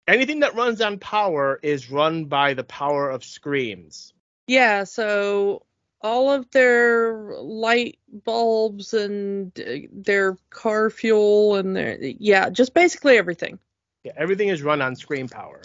[0.08, 4.14] anything that runs on power is run by the power of screams.
[4.48, 5.66] Yeah, so
[6.02, 13.18] all of their light bulbs and uh, their car fuel and their yeah, just basically
[13.18, 13.60] everything.
[14.04, 15.62] yeah, everything is run on scream power.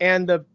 [0.00, 0.46] And the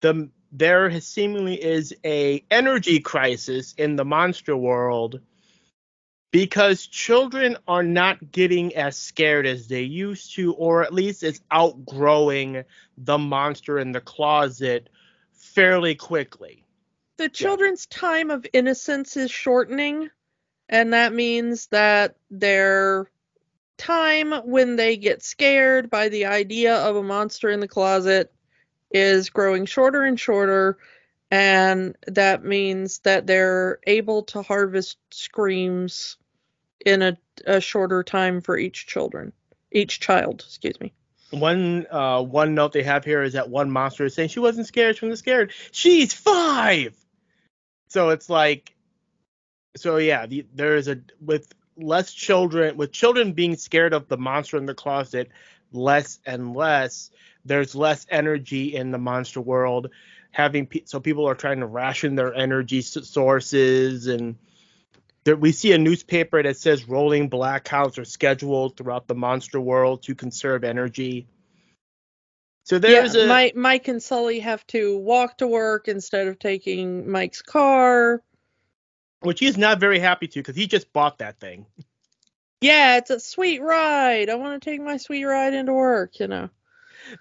[0.00, 5.20] the there has seemingly is a energy crisis in the monster world
[6.30, 11.40] because children are not getting as scared as they used to or at least it's
[11.50, 12.64] outgrowing
[12.98, 14.88] the monster in the closet
[15.32, 16.64] fairly quickly.
[17.16, 20.10] The children's time of innocence is shortening,
[20.68, 23.10] and that means that their
[23.76, 28.32] time when they get scared by the idea of a monster in the closet
[28.90, 30.78] is growing shorter and shorter,
[31.30, 36.16] and that means that they're able to harvest screams
[36.84, 39.32] in a, a shorter time for each children,
[39.70, 40.92] each child, excuse me.
[41.30, 44.66] one uh one note they have here is that one monster is saying she wasn't
[44.66, 46.96] scared she wasn't scared she's five
[47.88, 48.74] so it's like
[49.76, 54.16] so yeah the, there is a with less children with children being scared of the
[54.16, 55.28] monster in the closet
[55.70, 57.10] less and less
[57.48, 59.90] there's less energy in the monster world
[60.32, 64.36] having pe- so people are trying to ration their energy s- sources and
[65.24, 70.02] there, we see a newspaper that says rolling blackouts are scheduled throughout the monster world
[70.04, 71.26] to conserve energy
[72.64, 76.38] so there's yeah, a Mike, Mike and Sully have to walk to work instead of
[76.38, 78.22] taking Mike's car.
[79.20, 81.66] which he's not very happy to because he just bought that thing
[82.60, 84.30] Yeah, it's a sweet ride.
[84.30, 86.50] I want to take my sweet ride into work, you know.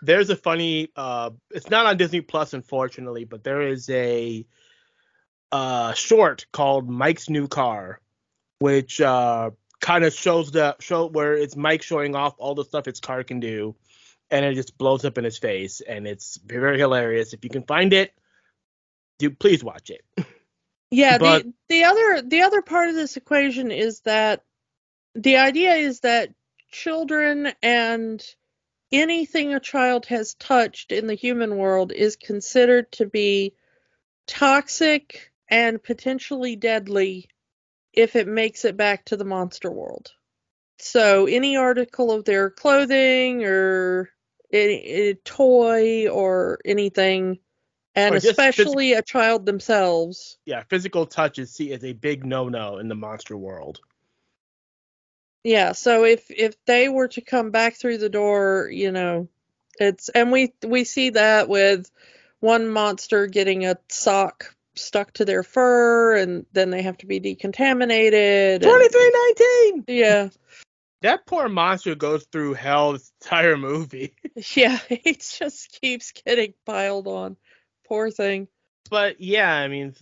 [0.02, 4.46] There's a funny uh it's not on disney plus unfortunately but there is a
[5.52, 8.00] uh short called mike's new car
[8.60, 12.88] which uh kind of shows the show where it's mike showing off all the stuff
[12.88, 13.76] its car can do
[14.30, 17.34] and it just blows up in his face and it's very hilarious.
[17.34, 18.14] If you can find it
[19.20, 20.04] do please watch it.
[20.90, 24.44] Yeah, But- the the other the other part of this equation is that
[25.16, 26.30] the idea is that
[26.72, 28.24] children and
[28.92, 33.54] anything a child has touched in the human world is considered to be
[34.28, 37.30] toxic and potentially deadly
[37.94, 40.12] if it makes it back to the monster world.
[40.80, 44.10] So any article of their clothing or
[44.54, 47.40] a, a toy or anything
[47.96, 51.94] and Or just phys- especially a child themselves yeah physical touch is see is a
[51.94, 53.80] big no-no in the monster world
[55.44, 59.30] Yeah, so if if they were to come back through the door, you know,
[59.80, 61.90] it's and we we see that with
[62.40, 67.20] one monster getting a sock stuck to their fur and then they have to be
[67.20, 68.62] decontaminated.
[68.62, 70.30] 2319 yeah.
[71.02, 74.14] that poor monster goes through hell this entire movie
[74.56, 77.38] Yeah, it just keeps getting piled on.
[77.88, 78.48] Poor thing.
[78.90, 79.96] but yeah, I mean,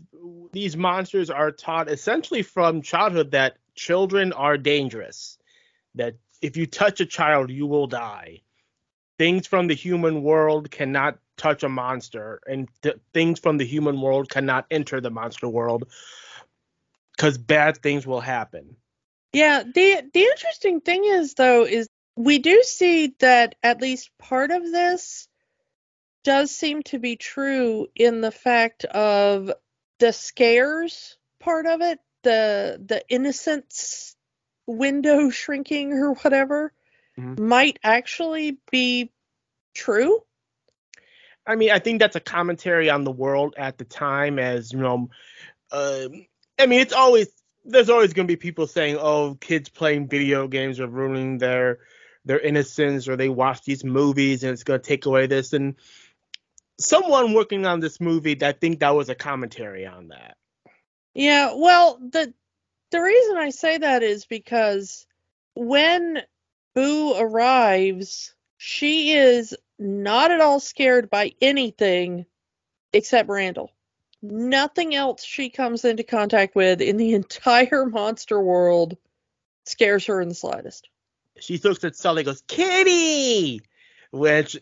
[0.52, 5.38] these monsters are taught essentially from childhood that children are dangerous.
[5.96, 8.42] That if you touch a child, you will die.
[9.18, 14.02] Things from the human world cannot touch a monster, and th- things from the human
[14.02, 15.86] world cannot enter the monster world.
[17.16, 18.76] because bad things will happen.
[19.34, 24.52] Yeah, the the interesting thing is though is we do see that at least part
[24.52, 25.28] of this
[26.24, 29.52] does seem to be true in the fact of
[30.00, 34.16] the scares part of it, the the innocence
[34.66, 36.74] window shrinking or whatever
[37.18, 37.40] Mhm.
[37.40, 39.12] might actually be
[39.74, 40.22] true.
[41.46, 44.80] I mean, I think that's a commentary on the world at the time, as you
[44.80, 45.10] know.
[45.72, 46.10] Uh,
[46.58, 47.28] I mean, it's always
[47.64, 51.80] there's always going to be people saying, "Oh, kids playing video games are ruining their
[52.26, 55.54] their innocence," or they watch these movies and it's going to take away this.
[55.54, 55.76] And
[56.80, 60.38] someone working on this movie, I think that was a commentary on that.
[61.16, 62.34] Yeah, well, the
[62.92, 65.08] the reason I say that is because
[65.56, 66.22] when
[66.76, 72.26] Boo arrives, she is not at all scared by anything
[72.94, 73.72] except Randall.
[74.22, 78.98] Nothing else she comes into contact with in the entire monster world
[79.66, 80.90] scares her in the slightest.
[81.40, 83.62] She looks at Sully, and goes, "Kitty,"
[84.12, 84.58] which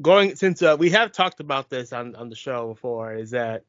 [0.00, 3.64] going since uh, we have talked about this on on the show before, is that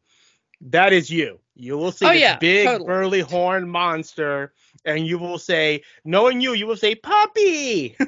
[0.64, 1.40] that is you.
[1.56, 2.86] You will see Oh, this yeah, big totally.
[2.86, 4.54] burly horn monster,
[4.86, 7.96] and you will say, knowing you, you will say puppy.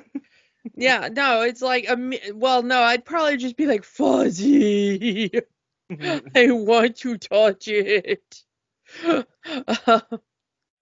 [0.75, 5.31] Yeah, no, it's like a mi- well, no, I'd probably just be like fuzzy.
[6.35, 8.43] I want to touch it.
[9.03, 10.01] Uh,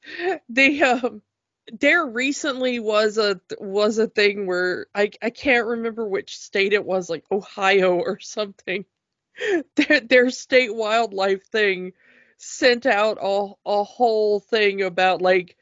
[0.49, 1.21] they um
[1.79, 6.85] there recently was a was a thing where I I can't remember which state it
[6.85, 8.85] was like Ohio or something.
[9.75, 11.93] Their their state wildlife thing
[12.37, 15.57] sent out a a whole thing about like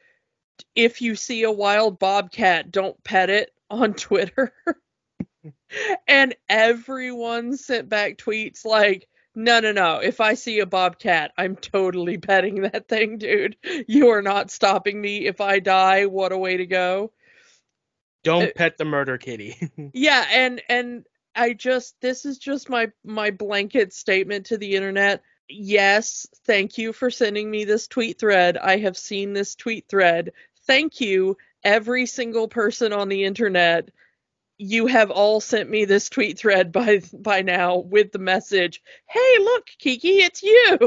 [0.74, 4.52] if you see a wild bobcat don't pet it on Twitter.
[6.06, 9.98] and everyone sent back tweets like no, no, no.
[9.98, 13.56] If I see a bobcat, I'm totally petting that thing, dude.
[13.88, 15.26] You are not stopping me.
[15.26, 17.12] If I die, what a way to go.
[18.24, 19.56] Don't Uh, pet the murder kitty.
[19.94, 25.22] Yeah, and and I just this is just my my blanket statement to the internet.
[25.48, 28.56] Yes, thank you for sending me this tweet thread.
[28.56, 30.32] I have seen this tweet thread.
[30.66, 33.90] Thank you every single person on the internet.
[34.58, 39.38] You have all sent me this tweet thread by by now with the message, "Hey,
[39.40, 40.78] look, Kiki, it's you."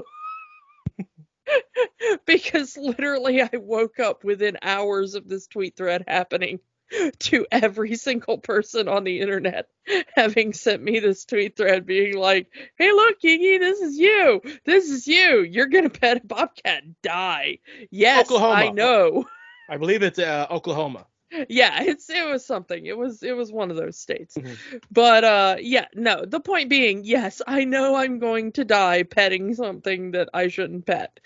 [2.25, 6.59] because literally I woke up within hours of this tweet thread happening
[7.19, 9.67] to every single person on the internet
[10.15, 14.41] having sent me this tweet thread being like, hey, look, Kiki, this is you.
[14.65, 15.41] This is you.
[15.41, 17.59] You're going to pet a bobcat and die.
[17.91, 18.53] Yes, Oklahoma.
[18.53, 19.25] I know.
[19.69, 21.07] I believe it's uh, Oklahoma.
[21.49, 22.85] Yeah, it's it was something.
[22.85, 24.35] It was it was one of those states.
[24.37, 24.55] Mhm.
[24.91, 29.53] But uh yeah, no, the point being, yes, I know I'm going to die petting
[29.55, 31.19] something that I shouldn't pet.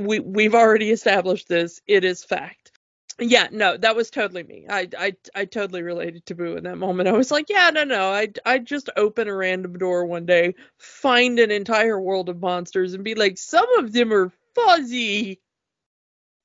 [0.00, 1.80] We we've already established this.
[1.86, 2.72] It is fact.
[3.20, 4.66] Yeah, no, that was totally me.
[4.68, 7.08] I I I totally related to Boo in that moment.
[7.08, 8.10] I was like, yeah, no, no.
[8.10, 12.94] I I just open a random door one day, find an entire world of monsters
[12.94, 15.40] and be like, some of them are fuzzy.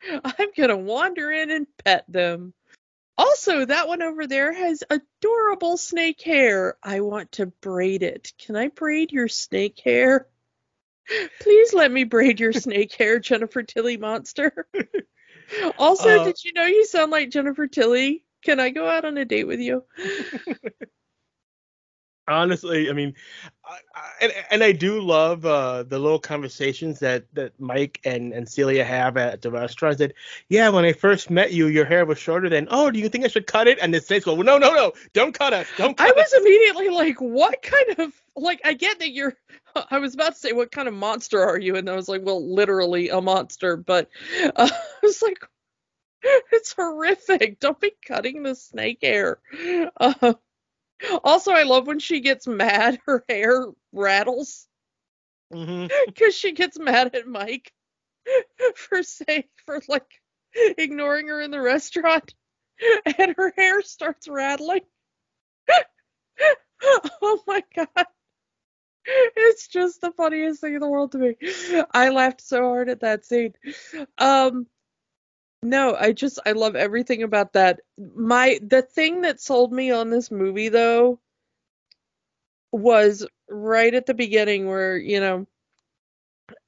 [0.23, 2.53] I'm to wander in and pet them.
[3.17, 6.77] Also, that one over there has adorable snake hair.
[6.83, 8.33] I want to braid it.
[8.37, 10.27] Can I braid your snake hair?
[11.41, 14.67] Please let me braid your snake hair, Jennifer Tilly monster.
[15.77, 18.23] also, Uh, did you know you sound like Jennifer Tilly?
[18.43, 19.83] Can I go out on a date with you?
[22.27, 23.13] honestly, I mean,
[23.65, 28.33] I, I, and, and I do love uh, the little conversations that, that Mike and,
[28.33, 29.97] and Celia have at the restaurant.
[29.97, 30.13] That
[30.49, 32.67] yeah, when I first met you, your hair was shorter than.
[32.71, 33.79] Oh, do you think I should cut it?
[33.81, 36.15] And the snakes go, well, no, no, no, don't cut us, don't cut it.
[36.15, 36.39] I was us.
[36.39, 39.35] immediately like, what kind of like I get that you're
[39.91, 41.75] I was about to say what kind of monster are you?
[41.75, 44.09] And I was like, well, literally a monster, but
[44.43, 45.37] uh, I was like
[46.51, 47.59] it's horrific.
[47.59, 49.39] Don't be cutting the snake hair.
[49.97, 50.33] Uh,
[51.23, 54.67] also, I love when she gets mad, her hair rattles
[55.51, 57.71] because she gets mad at Mike
[58.75, 60.09] for saying for like
[60.55, 62.33] ignoring her in the restaurant,
[63.17, 64.81] and her hair starts rattling.
[67.21, 68.07] oh my god.
[69.07, 71.35] It's just the funniest thing in the world to me.
[71.93, 73.53] I laughed so hard at that scene.
[74.17, 74.65] Um
[75.65, 77.81] no, I just I love everything about that.
[78.15, 81.19] My the thing that sold me on this movie though
[82.71, 85.47] was right at the beginning where, you know,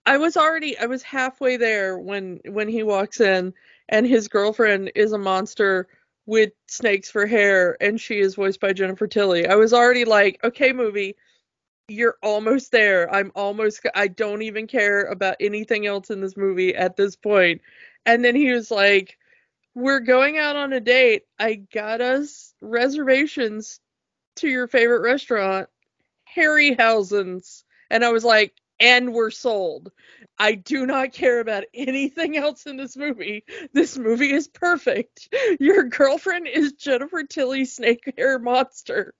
[0.05, 3.53] I was already I was halfway there when when he walks in
[3.89, 5.87] and his girlfriend is a monster
[6.25, 9.47] with snakes for hair and she is voiced by Jennifer Tilly.
[9.47, 11.15] I was already like, okay, movie,
[11.87, 13.13] you're almost there.
[13.13, 17.61] I'm almost I don't even care about anything else in this movie at this point.
[18.07, 19.17] And then he was like,
[19.75, 21.25] "We're going out on a date.
[21.37, 23.79] I got us reservations
[24.37, 25.69] to your favorite restaurant,
[26.35, 29.91] Harryhausen's." And I was like, "And we're sold."
[30.39, 33.43] I do not care about anything else in this movie.
[33.73, 35.29] This movie is perfect.
[35.59, 39.13] Your girlfriend is Jennifer Tilly Snake Hair Monster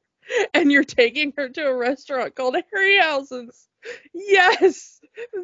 [0.54, 3.68] and you're taking her to a restaurant called Harryhausen's.
[4.14, 5.00] Yes,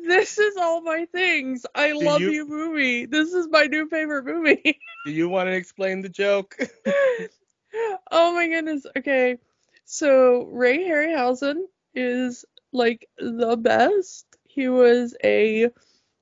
[0.08, 1.66] this is all my things.
[1.76, 2.48] I Do love you- you...
[2.48, 3.06] movie.
[3.06, 4.80] This is my new favorite movie.
[5.06, 6.58] Do you want to explain the joke?
[8.12, 8.86] oh my goodness.
[8.98, 9.38] Okay.
[9.86, 11.64] So Ray Harryhausen
[11.94, 14.26] is like the best.
[14.48, 15.70] He was a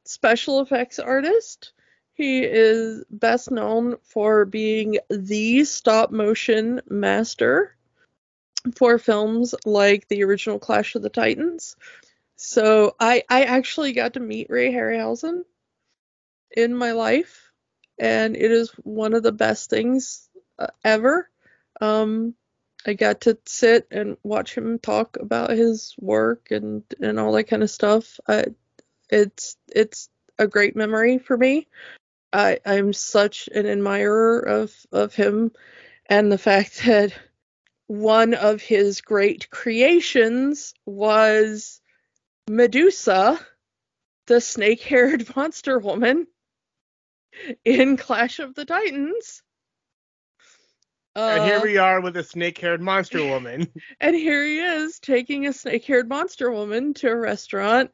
[0.06, 1.74] special effects artist.
[2.14, 7.76] He is best known for being the stop motion master
[8.76, 11.76] for films like the original Clash of the Titans.
[12.44, 15.44] So I I actually got to meet Ray Harryhausen
[16.50, 17.52] in my life
[18.00, 20.28] and it is one of the best things
[20.58, 21.30] uh, ever.
[21.80, 22.34] Um,
[22.84, 27.44] I got to sit and watch him talk about his work and and all that
[27.44, 28.20] kind of stuff.
[28.28, 28.46] I,
[29.08, 31.68] it's it's a great memory for me.
[32.34, 35.52] I I'm such an admirer of of him
[36.08, 37.14] and the fact that
[37.86, 41.81] one of his great creations was
[42.50, 43.40] Medusa,
[44.28, 46.28] the snake-haired monster woman
[47.64, 49.42] in Clash of the Titans.
[51.16, 53.68] and here Uh, we are with a snake-haired monster woman.
[54.00, 57.92] and here he is taking a snake-haired monster woman to a restaurant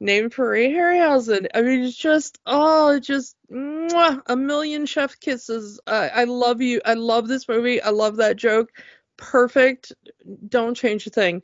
[0.00, 1.46] named Ray Harryhausen.
[1.54, 5.78] I mean, it's just oh, it's just mwah, a million chef kisses.
[5.86, 6.80] I I love you.
[6.84, 7.82] I love this movie.
[7.82, 8.70] I love that joke.
[9.18, 9.92] Perfect.
[10.48, 11.42] Don't change a thing.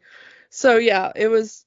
[0.49, 1.67] So yeah, it was.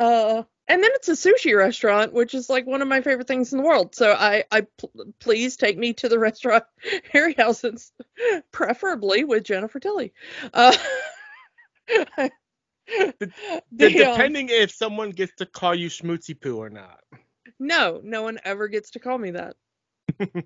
[0.00, 3.52] Uh, and then it's a sushi restaurant, which is like one of my favorite things
[3.52, 3.94] in the world.
[3.94, 6.64] So I, I pl- please take me to the restaurant
[7.12, 7.92] Harryhausen's,
[8.50, 10.14] preferably with Jennifer Tilly.
[10.54, 10.74] Uh,
[12.88, 13.26] D-
[13.72, 17.00] the, um, Depending if someone gets to call you schmootsy poo or not.
[17.58, 19.56] no, no one ever gets to call me that.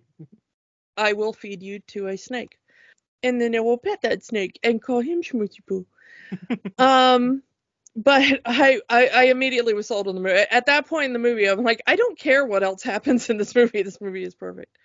[0.97, 2.59] I will feed you to a snake,
[3.23, 5.87] and then I will pet that snake and call him Schmootsy Poo.
[6.79, 7.43] um,
[7.97, 10.45] but I, I, I immediately was sold on the movie.
[10.51, 13.37] At that point in the movie, I'm like, I don't care what else happens in
[13.37, 13.83] this movie.
[13.83, 14.77] This movie is perfect.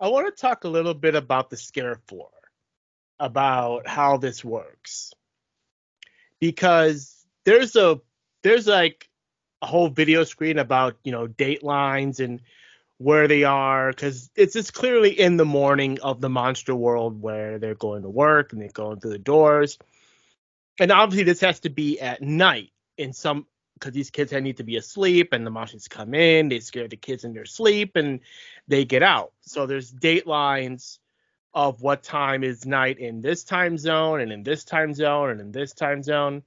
[0.00, 2.30] I want to talk a little bit about the scare floor,
[3.18, 5.12] about how this works,
[6.40, 8.00] because there's a
[8.42, 9.08] there's like
[9.60, 12.40] a whole video screen about you know datelines and
[12.98, 17.58] where they are, because it's it's clearly in the morning of the monster world where
[17.58, 19.78] they're going to work and they're going through the doors,
[20.78, 24.64] and obviously this has to be at night in some because these kids need to
[24.64, 28.20] be asleep and the monsters come in, they scare the kids in their sleep and
[28.66, 29.32] they get out.
[29.40, 30.98] So there's date lines
[31.54, 35.40] of what time is night in this time zone and in this time zone and
[35.40, 36.42] in this time zone.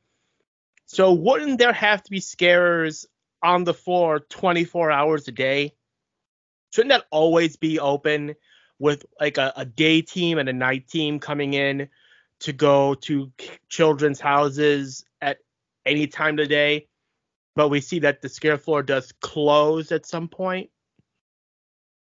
[0.85, 3.05] So wouldn't there have to be scarers
[3.41, 5.73] on the floor 24 hours a day?
[6.71, 8.35] Shouldn't that always be open
[8.77, 11.87] with like a, a day team and a night team coming in
[12.41, 13.31] to go to
[13.69, 15.37] children's houses at
[15.85, 16.87] any time of the day?
[17.55, 20.69] But we see that the scare floor does close at some point.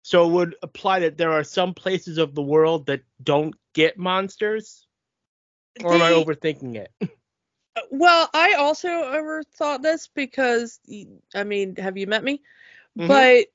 [0.03, 3.97] So it would apply that there are some places of the world that don't get
[3.97, 4.87] monsters?
[5.83, 6.91] Or am I overthinking it?
[7.91, 10.79] Well, I also overthought this because,
[11.33, 12.41] I mean, have you met me?
[12.97, 13.07] Mhm.
[13.07, 13.45] But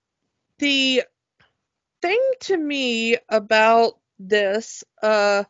[0.59, 1.03] the
[2.01, 5.45] thing to me about this uh,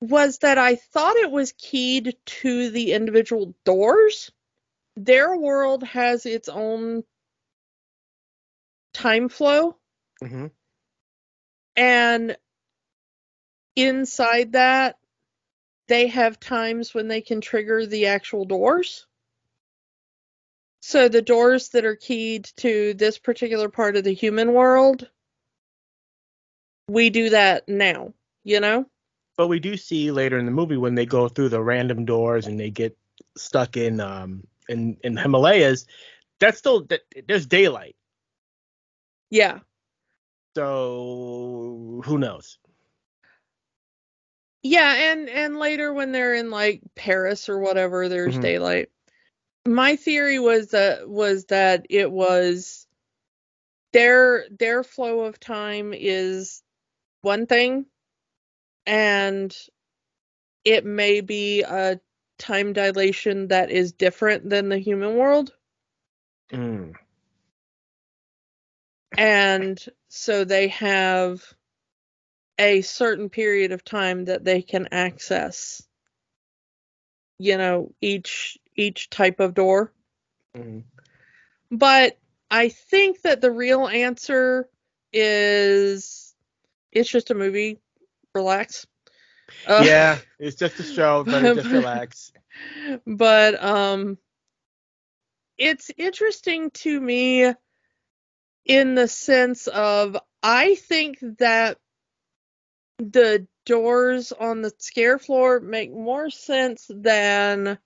[0.00, 4.30] was that I thought it was keyed to the individual doors.
[4.96, 7.04] Their world has its own
[8.92, 9.76] time flow,
[10.20, 10.46] hmm
[11.76, 12.36] and
[13.76, 14.98] inside that,
[15.86, 19.06] they have times when they can trigger the actual doors.
[20.80, 25.08] So the doors that are keyed to this particular part of the human world,
[26.88, 28.86] we do that now, you know?
[29.38, 32.48] But we do see later in the movie when they go through the random doors
[32.48, 32.98] and they get
[33.38, 35.86] stuck in um in in the Himalayas,
[36.40, 37.96] that's still that there's daylight.
[39.30, 39.60] Yeah.
[40.56, 42.58] So who knows?
[44.62, 48.42] Yeah, and and later when they're in like Paris or whatever, there's Mhm.
[48.42, 48.90] daylight.
[49.66, 52.86] My theory was that was that it was
[53.92, 56.62] their their flow of time is
[57.22, 57.86] one thing
[58.88, 59.56] and
[60.64, 62.00] it may be a
[62.38, 65.52] time dilation that is different than the human world.
[66.52, 66.94] Mm.
[69.18, 71.42] And so they have
[72.58, 75.82] a certain period of time that they can access
[77.38, 79.92] you know each each type of door
[80.56, 80.82] Mm.
[81.70, 82.18] but
[82.50, 84.68] i think that the real answer
[85.12, 86.34] is
[86.90, 87.78] it's just a movie
[88.38, 88.86] relax
[89.66, 91.24] Uh, yeah, it's just a show.
[91.24, 92.32] but just relax.
[93.06, 94.18] but um
[95.58, 97.52] it's interesting to me
[98.64, 101.78] in the sense of I think that
[102.98, 107.78] the doors on the scare floor make more sense than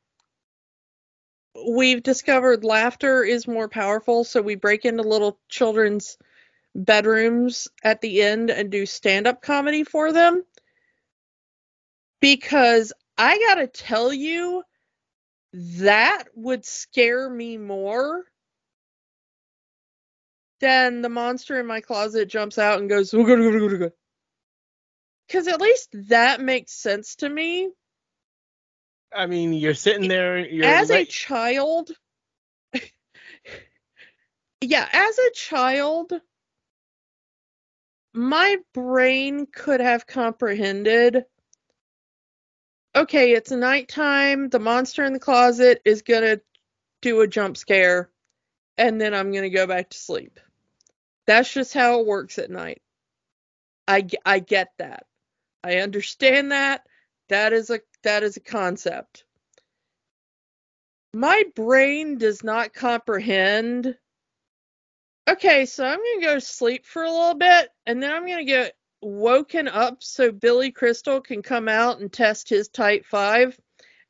[1.68, 6.16] we've discovered laughter is more powerful so we break into little children's
[6.74, 10.42] bedrooms at the end and do stand-up comedy for them
[12.20, 14.62] because I got to tell you
[15.52, 18.22] that would scare me more
[20.60, 23.92] than the monster in my closet jumps out and goes because
[25.48, 27.68] at least that makes sense to me
[29.14, 30.38] I mean, you're sitting there.
[30.38, 31.90] You're as a child
[34.62, 36.12] yeah as a child
[38.14, 41.24] my brain could have comprehended
[42.94, 46.40] okay it's nighttime the monster in the closet is gonna
[47.00, 48.10] do a jump scare
[48.76, 50.38] and then i'm gonna go back to sleep.
[51.26, 52.82] That's just how it works at night.
[53.86, 55.06] I, I get that.
[55.62, 56.86] I understand that.
[57.28, 59.24] That is a that is a concept.
[61.14, 63.96] My brain does not comprehend
[65.28, 68.44] okay so i'm gonna go to sleep for a little bit and then i'm gonna
[68.44, 73.58] get woken up so billy crystal can come out and test his type 5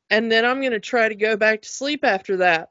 [0.09, 2.69] and then i'm gonna try to go back to sleep after that.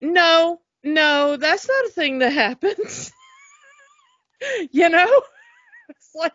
[0.00, 3.12] No no that's not a thing that happens.
[4.72, 5.22] You know?
[6.16, 6.32] Like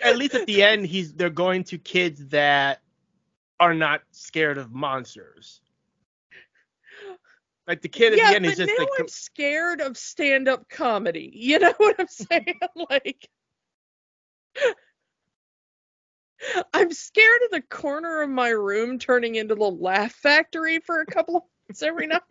[0.00, 2.80] at least at the end, he's they're going to kids that
[3.60, 5.60] are not scared of monsters.
[7.66, 10.68] Like the kid at yeah, the end is just now like, I'm scared of stand-up
[10.68, 11.30] comedy.
[11.34, 12.60] You know what I'm saying?
[12.90, 13.28] like,
[16.74, 21.06] I'm scared of the corner of my room turning into the Laugh Factory for a
[21.06, 22.22] couple of minutes every night.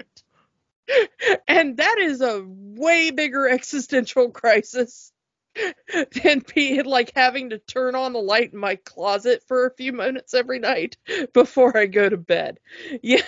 [1.48, 5.12] and that is a way bigger existential crisis
[6.24, 9.94] than being like having to turn on the light in my closet for a few
[9.94, 10.98] minutes every night
[11.34, 12.60] before I go to bed.
[13.02, 13.22] Yeah.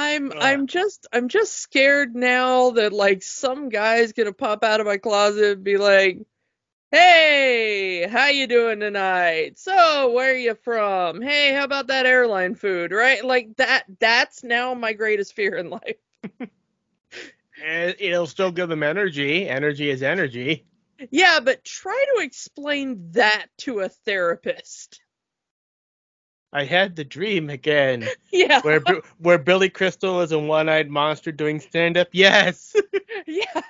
[0.00, 0.38] I'm Ugh.
[0.40, 4.96] I'm just I'm just scared now that like some guy's gonna pop out of my
[4.96, 6.22] closet and be like,
[6.90, 9.58] Hey, how you doing tonight?
[9.58, 11.20] So where are you from?
[11.20, 12.92] Hey, how about that airline food?
[12.92, 13.22] Right?
[13.22, 15.96] Like that that's now my greatest fear in life.
[17.62, 19.46] and it'll still give them energy.
[19.50, 20.64] Energy is energy.
[21.10, 25.00] Yeah, but try to explain that to a therapist.
[26.52, 28.60] I had the dream again, Yeah.
[28.62, 28.80] where
[29.18, 32.08] where Billy Crystal is a one-eyed monster doing stand-up.
[32.12, 32.74] Yes.
[33.26, 33.60] Yeah.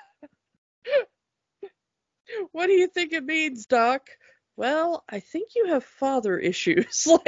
[2.52, 4.08] what do you think it means, Doc?
[4.56, 7.06] Well, I think you have father issues.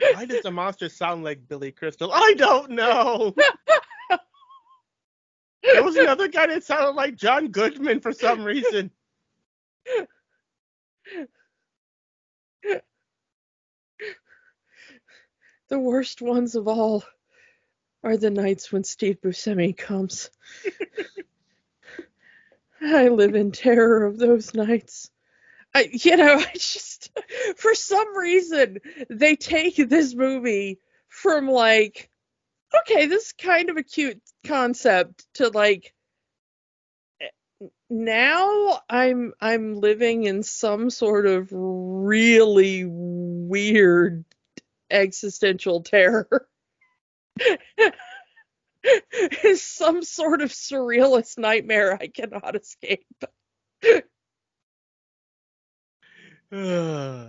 [0.00, 2.10] Why does the monster sound like Billy Crystal?
[2.12, 3.34] I don't know.
[5.62, 8.90] There was another guy that sounded like John Goodman for some reason.
[15.70, 17.04] The worst ones of all
[18.02, 20.30] are the nights when Steve Buscemi comes.
[22.82, 25.10] I live in terror of those nights.
[25.74, 27.10] I, you know, I just,
[27.56, 32.10] for some reason, they take this movie from like,
[32.80, 35.94] okay, this is kind of a cute concept to like,
[37.20, 44.24] eh, now I'm I'm living in some sort of really weird
[44.90, 46.46] existential terror.
[49.42, 53.06] is some sort of surrealist nightmare I cannot escape.
[56.52, 57.28] uh,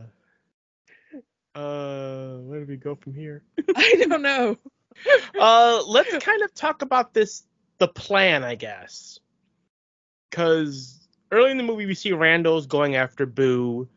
[1.54, 3.44] where do we go from here?
[3.76, 4.58] I don't know.
[5.40, 7.44] Uh, let's kind of talk about this,
[7.80, 9.20] the plan, I guess.
[10.30, 13.88] Because early in the movie, we see Randall's going after Boo.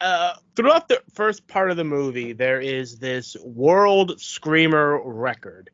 [0.00, 5.70] Uh, throughout the first part of the movie, there is this world screamer record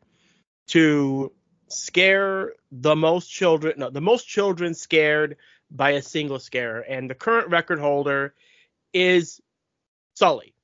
[0.68, 1.32] to
[1.68, 5.36] scare the most children, no, the most children scared
[5.70, 6.80] by a single scare.
[6.88, 8.34] And the current record holder
[8.92, 9.40] is
[10.14, 10.54] Sully.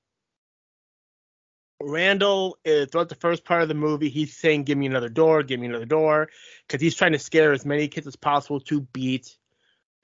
[1.80, 5.42] Randall, uh, throughout the first part of the movie, he's saying, "Give me another door,
[5.42, 6.30] give me another door,"
[6.66, 9.36] because he's trying to scare as many kids as possible to beat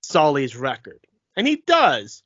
[0.03, 1.01] Sully's record,
[1.37, 2.23] and he does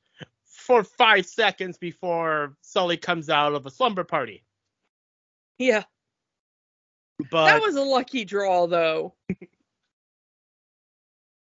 [0.67, 4.43] for five seconds before Sully comes out of a slumber party.
[5.57, 5.83] Yeah.
[7.31, 9.15] But that was a lucky draw, though.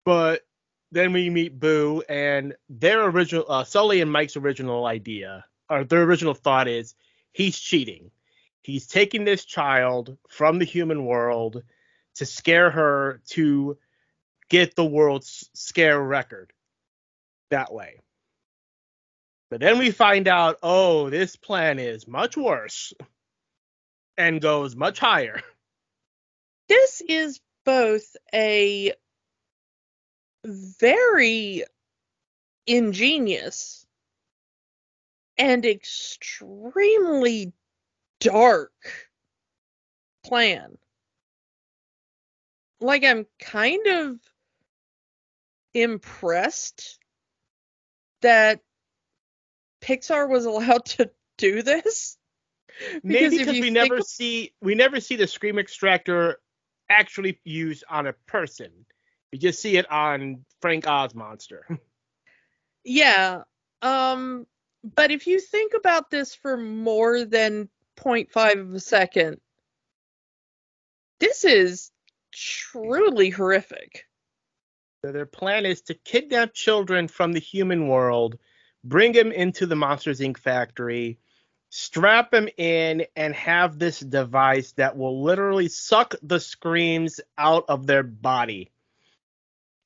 [0.05, 0.45] but
[0.91, 6.03] then we meet Boo, and their original uh, Sully and Mike's original idea, or their
[6.03, 6.93] original thought is
[7.33, 8.11] he's cheating.
[8.61, 11.63] He's taking this child from the human world
[12.15, 13.77] to scare her to
[14.49, 16.53] get the world's scare record
[17.49, 18.01] that way.
[19.49, 22.93] But then we find out, oh, this plan is much worse
[24.17, 25.41] and goes much higher.
[26.67, 28.93] This is both a
[30.45, 31.63] very
[32.67, 33.87] ingenious
[35.39, 37.53] and extremely
[38.19, 38.71] dark
[40.23, 40.77] plan.
[42.79, 44.19] Like, I'm kind of
[45.73, 46.99] impressed
[48.21, 48.61] that
[49.81, 52.17] Pixar was allowed to do this.
[53.03, 56.39] Maybe because we never of- see we never see the scream extractor
[56.89, 58.71] actually used on a person.
[59.31, 61.65] We just see it on Frank Oz monster.
[62.85, 63.43] Yeah.
[63.81, 64.47] Um
[64.83, 67.67] but if you think about this for more than
[67.97, 69.41] 0.5 of a second,
[71.19, 71.91] this is
[72.33, 74.05] truly horrific.
[75.03, 78.39] So their plan is to kidnap children from the human world,
[78.83, 80.37] bring them into the Monsters Inc.
[80.37, 81.19] factory,
[81.69, 87.85] strap them in, and have this device that will literally suck the screams out of
[87.85, 88.71] their body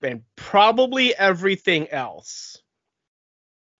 [0.04, 2.62] and probably everything else.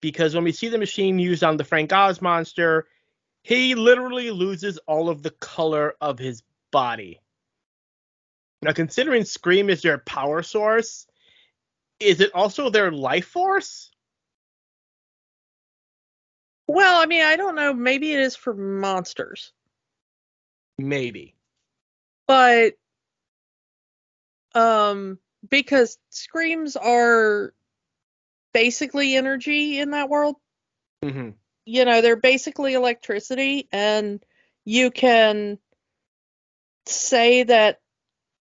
[0.00, 2.86] Because when we see the machine used on the Frank Oz monster,
[3.42, 7.20] he literally loses all of the color of his body.
[8.62, 11.06] Now, considering Scream is their power source,
[12.00, 13.90] is it also their life force?
[16.66, 19.52] Well, I mean, I don't know, maybe it is for monsters,
[20.78, 21.36] Maybe.
[22.26, 22.74] but
[24.54, 27.52] um because screams are
[28.52, 30.36] basically energy in that world.
[31.02, 31.30] hmm
[31.66, 34.22] you know, they're basically electricity, and
[34.66, 35.58] you can
[36.86, 37.80] say that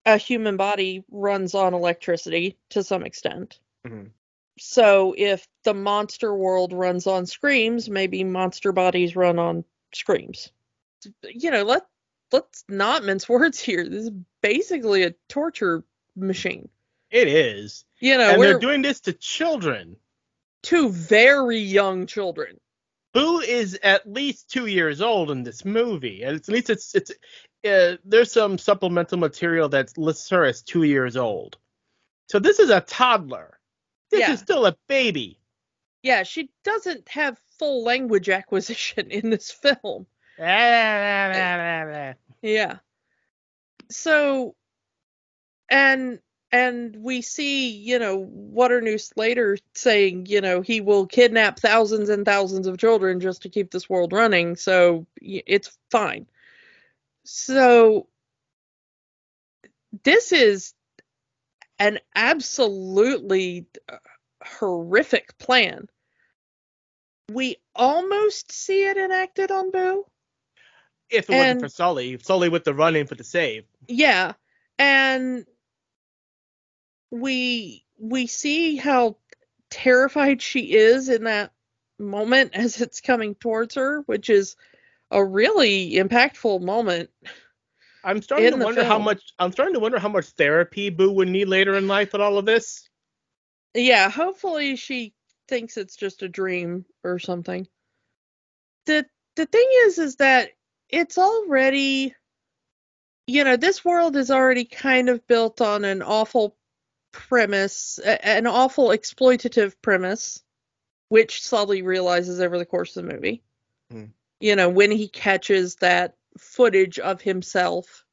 [0.06, 3.58] a human body runs on electricity to some extent.
[3.84, 4.10] Mhm.
[4.60, 10.50] So if the monster world runs on screams, maybe monster bodies run on screams.
[11.22, 11.86] You know, let
[12.32, 13.88] let's not mince words here.
[13.88, 14.10] This is
[14.42, 15.84] basically a torture
[16.16, 16.68] machine.
[17.10, 17.84] It is.
[18.00, 19.96] You know, and they're doing this to children.
[20.62, 22.58] two very young children.
[23.14, 27.10] Boo is at least two years old in this movie, and at least it's it's
[27.66, 31.56] uh, there's some supplemental material that lists her as two years old.
[32.30, 33.57] So this is a toddler.
[34.10, 34.32] This Yeah.
[34.32, 35.38] is still a baby.
[36.02, 40.06] Yeah, she doesn't have full language acquisition in this film.
[42.42, 42.78] yeah.
[43.90, 44.54] So
[45.70, 52.08] and and we see, you know, Waternoose later saying, you know, he will kidnap thousands
[52.08, 56.26] and thousands of children just to keep this world running, so it's fine.
[57.24, 58.08] So
[60.04, 60.72] this is
[61.78, 63.96] an absolutely uh,
[64.44, 65.86] horrific plan.
[67.30, 70.04] We almost see it enacted on Boo.
[71.10, 73.64] If it wasn't for Sully, Sully with the run in for the save.
[73.86, 74.32] Yeah,
[74.78, 75.46] and
[77.10, 79.16] we we see how
[79.70, 81.52] terrified she is in that
[81.98, 84.56] moment as it's coming towards her, which is
[85.10, 87.10] a really impactful moment.
[88.04, 91.28] I'm starting to wonder how much I'm starting to wonder how much therapy Boo would
[91.28, 92.88] need later in life with all of this.
[93.74, 95.14] Yeah, hopefully she
[95.48, 97.66] thinks it's just a dream or something.
[98.86, 100.50] The the thing is is that
[100.88, 102.14] it's already
[103.28, 106.56] you know, this world is already kind of built on an awful
[107.12, 110.42] premise, an awful exploitative premise,
[111.10, 113.42] which Sully realizes over the course of the movie.
[113.90, 114.04] Hmm.
[114.40, 118.04] You know, when he catches that footage of himself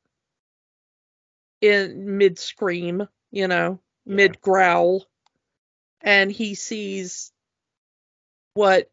[1.61, 4.15] in mid scream, you know, Yeah.
[4.15, 5.05] mid growl,
[6.01, 7.31] and he sees
[8.53, 8.91] what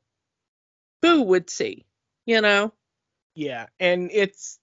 [1.01, 1.85] Boo would see,
[2.26, 2.72] you know?
[3.35, 4.59] Yeah, and it's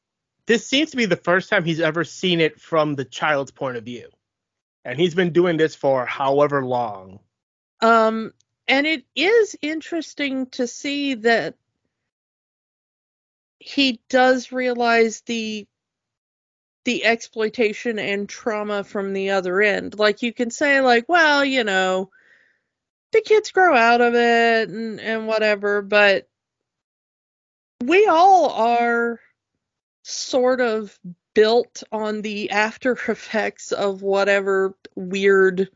[0.46, 3.78] this seems to be the first time he's ever seen it from the child's point
[3.78, 4.10] of view.
[4.84, 7.20] And he's been doing this for however long.
[7.82, 8.34] Um,
[8.68, 11.56] and it is interesting to see that
[13.60, 15.68] he does realize the
[16.86, 20.00] the exploitation and trauma from the other end.
[20.00, 22.10] Like you can say like, well, you know,
[23.12, 26.28] the kids grow out of it and and whatever, but
[27.84, 29.20] we all are
[30.04, 30.98] sort of
[31.34, 35.70] built on the after effects of whatever weird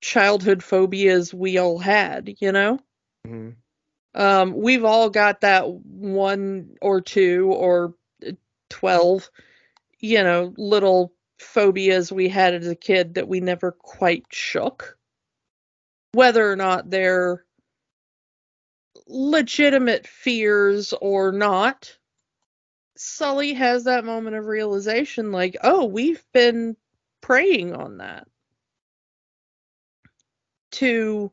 [0.00, 2.78] childhood phobias we all had, you know?
[3.26, 3.56] Mhm.
[4.14, 7.94] Um, we've all got that one or two or
[8.70, 9.30] 12,
[10.00, 14.96] you know, little phobias we had as a kid that we never quite shook.
[16.12, 17.44] Whether or not they're
[19.06, 21.96] legitimate fears or not,
[22.96, 26.76] Sully has that moment of realization like, oh, we've been
[27.20, 28.26] preying on that
[30.72, 31.32] to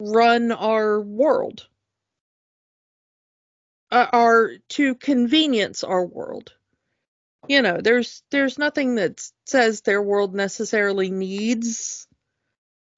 [0.00, 1.66] run our world.
[3.90, 6.52] Uh, our to convenience our world.
[7.48, 12.06] You know, there's there's nothing that says their world necessarily needs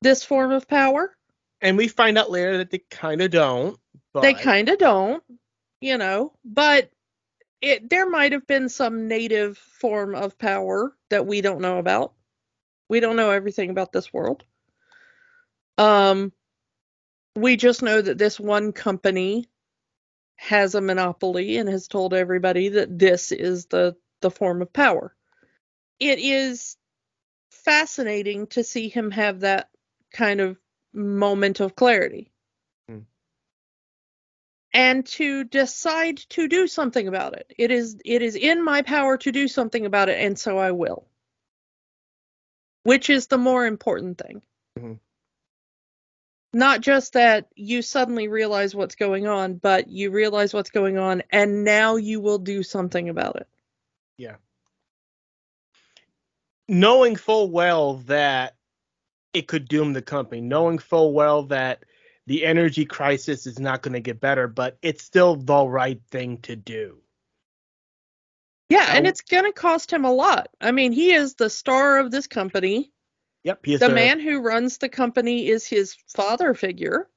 [0.03, 1.17] this form of power.
[1.61, 3.79] And we find out later that they kind of don't.
[4.13, 5.23] But They kind of don't,
[5.81, 6.91] you know, but
[7.63, 12.13] it there might have been some native form of power that we don't know about.
[12.89, 14.45] We don't know everything about this world.
[15.79, 16.33] Um
[17.35, 19.49] we just know that this one company
[20.37, 25.15] has a monopoly and has told everybody that this is the the form of power.
[25.99, 26.77] It is
[27.51, 29.71] fascinating to see him have that
[30.13, 30.59] kind of
[30.93, 32.31] moment of clarity
[32.89, 33.01] Hmm.
[34.75, 37.53] and to decide to do something about it.
[37.57, 40.73] It is it is in my power to do something about it, and so I
[40.73, 41.07] will.
[42.85, 44.43] Which is the more important thing.
[44.79, 44.99] Mhm.
[46.53, 51.23] Not just that you suddenly realize what's going on, but you realize what's going on,
[51.31, 53.49] and now you will do something about it.
[54.19, 54.37] Yeah.
[56.69, 58.55] Knowing full well that
[59.33, 61.85] it could doom the company, knowing full well that
[62.27, 66.39] the energy crisis is not going to get better, but it's still the right thing
[66.39, 66.99] to do.
[68.69, 70.49] Yeah, and it's going to cost him a lot.
[70.61, 72.91] I mean, he is the star of this company.
[73.45, 77.09] Yep, the a- man who runs the company is his father figure,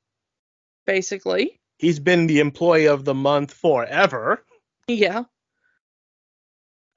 [0.86, 1.60] basically.
[1.78, 4.44] He's been the employee of the month forever.
[4.88, 5.26] Yeah.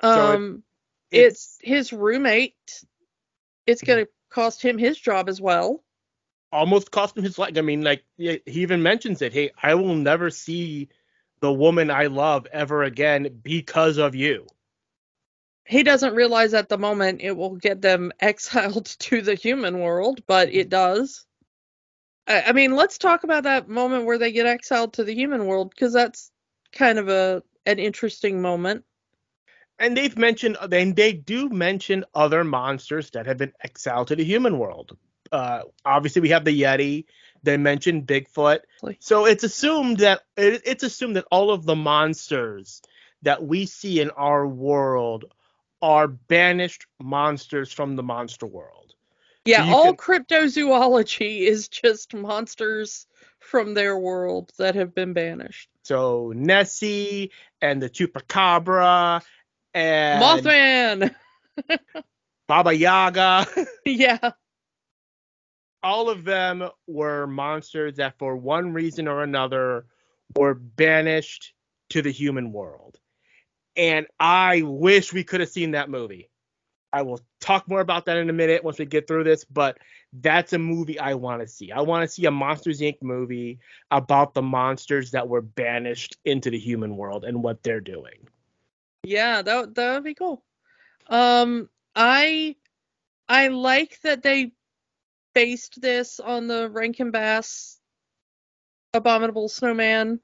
[0.02, 0.62] So it- Um,
[1.10, 2.84] it's, his roommate.
[3.66, 5.84] It's going to cost him his job as well.
[6.50, 7.52] almost cost him his life.
[7.58, 9.34] I mean, like he even mentions it.
[9.34, 10.88] Hey, I will never see
[11.40, 14.46] the woman I love ever again because of you.
[15.68, 20.22] He doesn't realize at the moment it will get them exiled to the human world,
[20.26, 21.26] but it does.
[22.26, 25.46] I, I mean, let's talk about that moment where they get exiled to the human
[25.46, 26.30] world because that's
[26.72, 28.84] kind of a an interesting moment.
[29.78, 34.24] And they've mentioned, and they do mention other monsters that have been exiled to the
[34.24, 34.96] human world.
[35.30, 37.04] Uh, obviously, we have the Yeti.
[37.42, 38.60] They mentioned Bigfoot.
[38.98, 42.82] So it's assumed that it, it's assumed that all of the monsters
[43.22, 45.26] that we see in our world
[45.80, 48.94] are banished monsters from the monster world.
[49.44, 53.06] Yeah, you all can- cryptozoology is just monsters
[53.40, 55.68] from their world that have been banished.
[55.84, 57.30] So Nessie
[57.62, 59.22] and the Chupacabra
[59.72, 61.14] and Mothman.
[62.48, 63.46] Baba Yaga.
[63.84, 64.30] yeah.
[65.82, 69.86] all of them were monsters that for one reason or another
[70.36, 71.54] were banished
[71.90, 72.98] to the human world.
[73.78, 76.28] And I wish we could have seen that movie.
[76.92, 79.78] I will talk more about that in a minute once we get through this, but
[80.12, 81.70] that's a movie I want to see.
[81.70, 83.02] I want to see a Monsters Inc.
[83.02, 83.60] movie
[83.90, 88.26] about the monsters that were banished into the human world and what they're doing.
[89.04, 90.42] Yeah, that that would be cool.
[91.08, 92.56] Um I
[93.28, 94.52] I like that they
[95.34, 97.78] based this on the Rankin Bass
[98.94, 100.20] Abominable Snowman.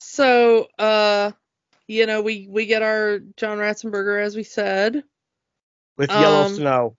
[0.00, 1.32] So, uh
[1.88, 5.02] you know, we we get our John Ratzenberger as we said.
[5.96, 6.96] With Yellow Um, Snow.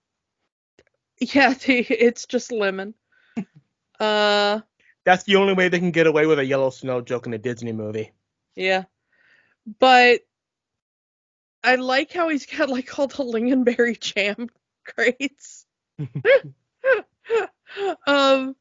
[1.20, 2.94] Yeah, the, it's just lemon.
[4.00, 4.60] uh
[5.04, 7.38] That's the only way they can get away with a Yellow Snow joke in a
[7.38, 8.12] Disney movie.
[8.56, 8.84] Yeah.
[9.78, 10.22] But
[11.62, 14.50] I like how he's got like all the lingonberry jam
[14.84, 15.66] crates.
[18.06, 18.56] um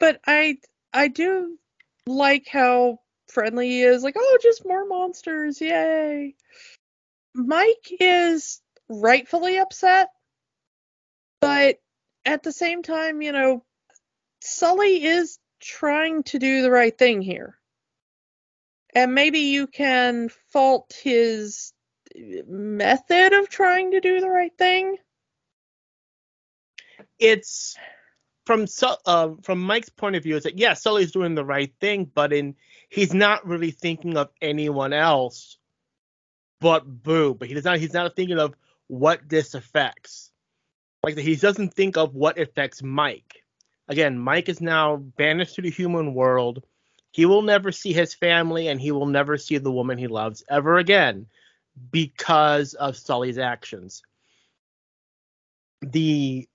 [0.00, 0.58] but I
[0.92, 1.58] I do
[2.06, 2.98] like how
[3.32, 4.02] friendly he is.
[4.02, 6.34] Like, oh, just more monsters, yay.
[7.34, 10.08] Mike is rightfully upset,
[11.40, 11.76] but
[12.24, 13.64] at the same time, you know,
[14.42, 17.58] Sully is trying to do the right thing here.
[18.94, 21.72] And maybe you can fault his
[22.14, 24.96] method of trying to do the right thing.
[27.18, 27.76] It's
[28.44, 28.66] from
[29.06, 32.32] uh, from Mike's point of view, is that yeah, Sully's doing the right thing, but
[32.32, 32.56] in
[32.92, 35.56] he's not really thinking of anyone else
[36.60, 37.34] but Boo.
[37.34, 38.54] But he does not he's not thinking of
[38.86, 40.30] what this affects.
[41.02, 43.42] Like he doesn't think of what affects Mike.
[43.88, 46.64] Again, Mike is now banished to the human world.
[47.10, 50.44] He will never see his family and he will never see the woman he loves
[50.48, 51.26] ever again
[51.90, 54.02] because of Sully's actions.
[55.80, 56.48] The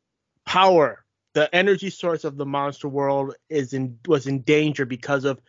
[0.46, 5.42] power, the energy source of the monster world is in was in danger because of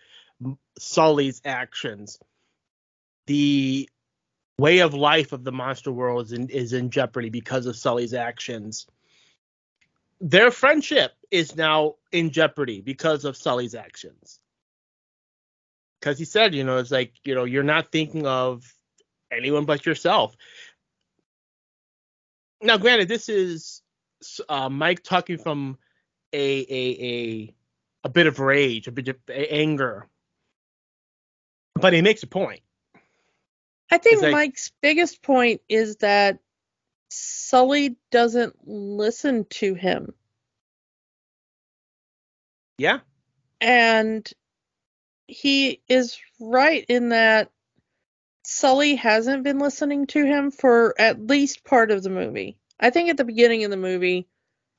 [0.79, 2.19] Sully's actions.
[3.27, 3.89] The
[4.59, 8.15] way of life of the monster world is in, is in jeopardy because of Sully's
[8.15, 8.87] actions.
[10.21, 14.41] Their friendship is now in jeopardy because of Sully's actions.
[16.01, 18.65] Because he said, you know, it's like, you know, you're not thinking of
[19.31, 20.37] anyone but yourself.
[22.61, 23.83] Now, granted, this is
[24.49, 25.79] uh, Mike talking from
[26.33, 27.55] a a a
[28.05, 30.09] a bit of rage, a bit of anger,
[31.81, 32.61] but he makes a point.
[33.91, 36.39] I think like- Mike's biggest point is that
[37.11, 40.13] Sully doesn't listen to him.
[42.77, 43.01] Yeah,
[43.61, 44.31] And
[45.27, 47.51] he is right in that
[48.45, 52.57] Sully hasn't been listening to him for at least part of the movie.
[52.79, 54.29] I think at the beginning of the movie,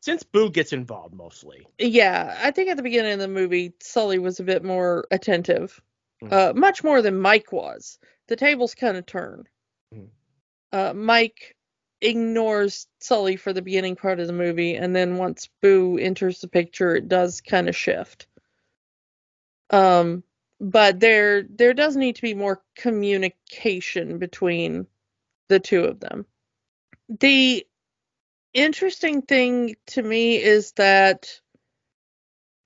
[0.02, 1.68] since Boo gets involved mostly.
[1.78, 5.82] yeah, I think at the beginning of the movie, Sully was a bit more attentive,
[6.24, 6.32] Mhm.
[6.34, 8.00] uh, much more than Mike was.
[8.28, 9.48] The tables kind of turn.
[9.94, 10.10] Mhm.
[10.72, 11.56] Uh, Mike
[12.02, 16.48] ignores Sully for the beginning part of the movie, and then once Boo enters the
[16.48, 18.28] picture, it does kind of shift.
[19.70, 20.24] Um,
[20.60, 24.88] but there there does need to be more communication between
[25.48, 26.26] the two of them.
[27.08, 27.66] The
[28.54, 31.40] interesting thing to me is that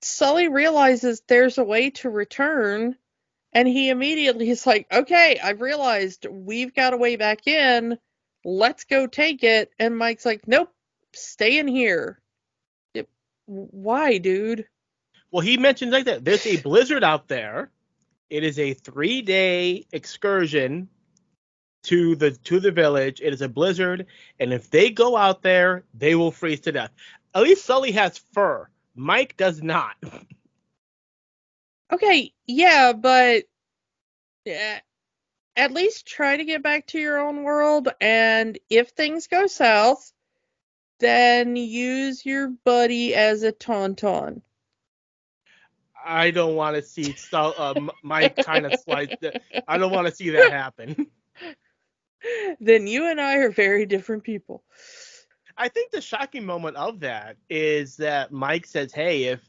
[0.02, 2.96] Sully realizes there's a way to return
[3.54, 7.98] and he immediately is like, "Okay, I've realized we've got a way back in.
[8.44, 10.72] Let's go take it." And Mike's like, "Nope,
[11.14, 12.20] stay in here."
[12.94, 13.08] Yep.
[13.46, 14.66] Why, dude?
[15.30, 16.24] Well, he mentions like that.
[16.24, 17.70] There's a blizzard out there.
[18.30, 20.88] It is a three day excursion
[21.84, 23.20] to the to the village.
[23.20, 24.06] It is a blizzard,
[24.40, 26.90] and if they go out there, they will freeze to death.
[27.34, 28.68] At least Sully has fur.
[28.94, 29.96] Mike does not.
[31.92, 33.44] Okay, yeah, but
[34.44, 34.80] yeah,
[35.56, 37.88] at least try to get back to your own world.
[38.00, 40.12] And if things go south,
[41.00, 44.42] then use your buddy as a tauntaun.
[46.04, 49.08] I don't want to see Sul- uh, M- Mike kind of slice.
[49.66, 51.06] I don't want to see that happen.
[52.60, 54.62] then you and I are very different people.
[55.56, 59.40] I think the shocking moment of that is that Mike says, "Hey, if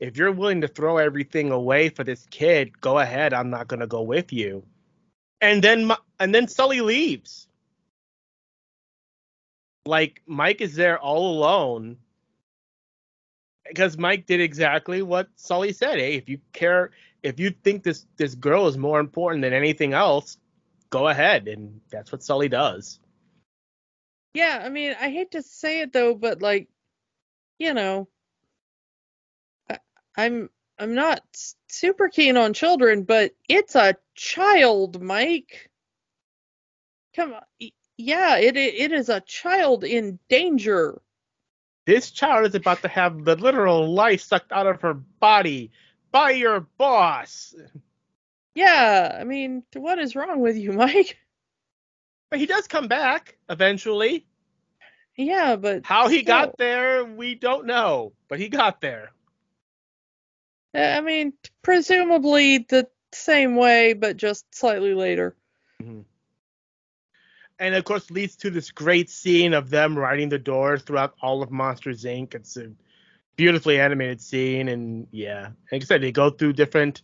[0.00, 3.32] if you're willing to throw everything away for this kid, go ahead.
[3.32, 4.64] I'm not to go with you."
[5.40, 7.46] And then and then Sully leaves.
[9.86, 11.98] Like Mike is there all alone
[13.68, 15.98] because Mike did exactly what Sully said.
[15.98, 16.90] Hey, if you care,
[17.22, 20.38] if you think this this girl is more important than anything else,
[20.90, 21.48] go ahead.
[21.48, 23.00] And that's what Sully does.
[24.34, 26.68] Yeah, I mean, I hate to say it though, but like,
[27.58, 28.08] you know,
[30.16, 31.22] I'm I'm not
[31.68, 35.70] super keen on children, but it's a child, Mike.
[37.14, 37.42] Come on,
[37.96, 41.00] yeah, it it is a child in danger.
[41.86, 45.70] This child is about to have the literal life sucked out of her body
[46.10, 47.54] by your boss.
[48.54, 51.18] Yeah, I mean, what is wrong with you, Mike?
[52.30, 54.26] But he does come back eventually.
[55.16, 56.24] Yeah, but How he still.
[56.24, 59.12] got there, we don't know, but he got there.
[60.74, 65.36] I mean, presumably the same way, but just slightly later.
[65.82, 66.00] Mm-hmm.
[67.58, 71.42] And of course, leads to this great scene of them riding the doors throughout all
[71.42, 72.34] of Monsters Inc.
[72.34, 72.72] It's a
[73.36, 77.02] beautifully animated scene, and yeah, like I said, they go through different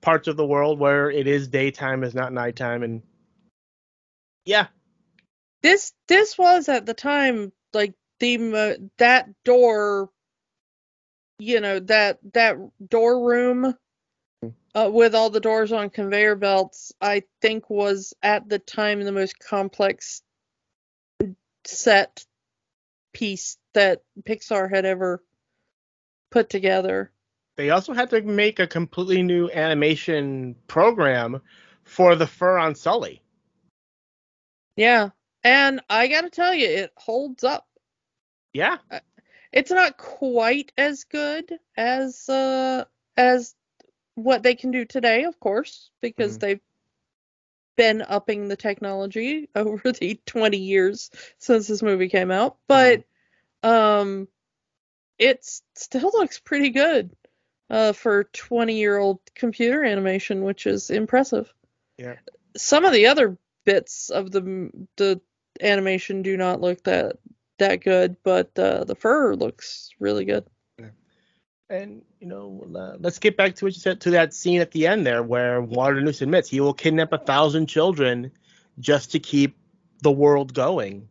[0.00, 3.02] parts of the world where it is daytime, is not nighttime, and
[4.44, 4.66] yeah,
[5.62, 10.10] this this was at the time like the mo- that door
[11.42, 12.56] you know that that
[12.88, 13.74] door room
[14.74, 19.12] uh, with all the doors on conveyor belts i think was at the time the
[19.12, 20.22] most complex
[21.64, 22.24] set
[23.12, 25.22] piece that pixar had ever
[26.30, 27.12] put together
[27.56, 31.42] they also had to make a completely new animation program
[31.84, 33.20] for the fur on Sully.
[34.76, 35.10] Yeah.
[35.44, 37.66] And I got to tell you, it holds up.
[38.54, 38.78] Yeah.
[39.52, 42.84] It's not quite as good as uh
[43.16, 43.54] as
[44.14, 46.40] what they can do today, of course, because Mhm.
[46.40, 46.60] they've
[47.76, 52.56] been upping the technology over the 20 years since this movie came out.
[52.66, 53.04] But
[53.62, 54.28] um
[55.18, 55.44] it
[55.74, 57.14] still looks pretty good
[57.70, 61.52] uh for 20 year old computer animation, which is impressive.
[61.98, 62.16] Yeah.
[62.56, 65.20] Some of the other bits of the the
[65.60, 67.18] animation do not look that
[67.62, 70.44] that good, but uh, the fur looks really good.
[71.70, 74.72] And you know, uh, let's get back to what you said to that scene at
[74.72, 78.30] the end there, where Waternoose admits he will kidnap a thousand children
[78.78, 79.56] just to keep
[80.02, 81.08] the world going.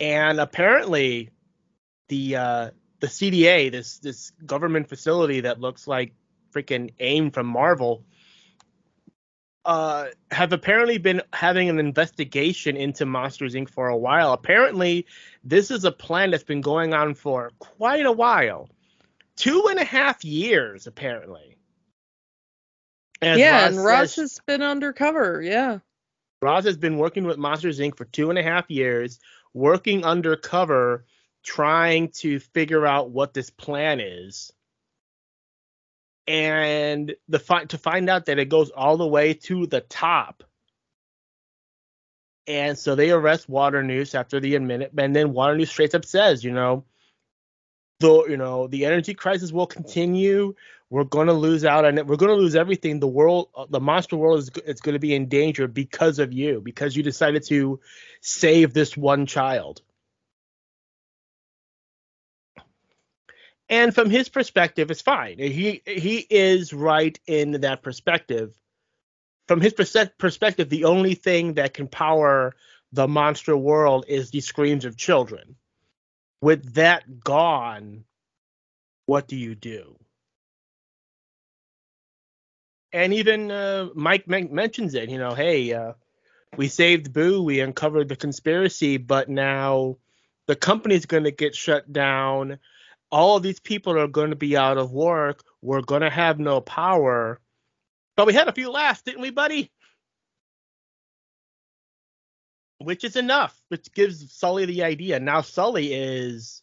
[0.00, 1.30] And apparently,
[2.08, 2.70] the uh,
[3.00, 6.14] the CDA, this this government facility that looks like
[6.50, 8.04] freaking AIM from Marvel,
[9.64, 13.70] uh, have apparently been having an investigation into Monsters Inc.
[13.70, 14.32] for a while.
[14.32, 15.06] Apparently,
[15.42, 18.68] this is a plan that's been going on for quite a while
[19.36, 21.56] two and a half years apparently.
[23.22, 25.40] As yeah, and Ross has been undercover.
[25.40, 25.78] Yeah.
[26.42, 27.96] Ross has been working with Monsters Inc.
[27.96, 29.18] for two and a half years,
[29.54, 31.06] working undercover,
[31.42, 34.52] trying to figure out what this plan is.
[36.26, 40.42] And the fi- to find out that it goes all the way to the top.
[42.46, 46.52] And so they arrest Waternoose after the minute, and then Waternoose straight up says, you
[46.52, 46.84] know,
[48.00, 50.54] the you know the energy crisis will continue.
[50.90, 52.06] We're going to lose out and.
[52.06, 53.00] We're going to lose everything.
[53.00, 56.32] The world, uh, the monster world, is is going to be in danger because of
[56.32, 57.80] you, because you decided to
[58.20, 59.80] save this one child.
[63.68, 65.38] And from his perspective, it's fine.
[65.38, 68.54] He he is right in that perspective.
[69.48, 72.54] From his perspective, the only thing that can power
[72.92, 75.56] the monster world is the screams of children
[76.44, 78.04] with that gone,
[79.06, 79.98] what do you do?
[82.92, 85.94] And even uh, Mike men- mentions it, you know, hey, uh,
[86.54, 89.96] we saved Boo, we uncovered the conspiracy, but now
[90.46, 92.58] the company's going to get shut down.
[93.14, 95.44] All of these people are going to be out of work.
[95.62, 97.40] We're going to have no power.
[98.16, 99.70] But we had a few laughs, didn't we, buddy?
[102.84, 105.18] which is enough, which gives Sully the idea.
[105.18, 106.62] Now Sully is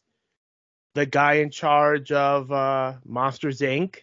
[0.93, 3.97] the guy in charge of uh, Monsters Inc.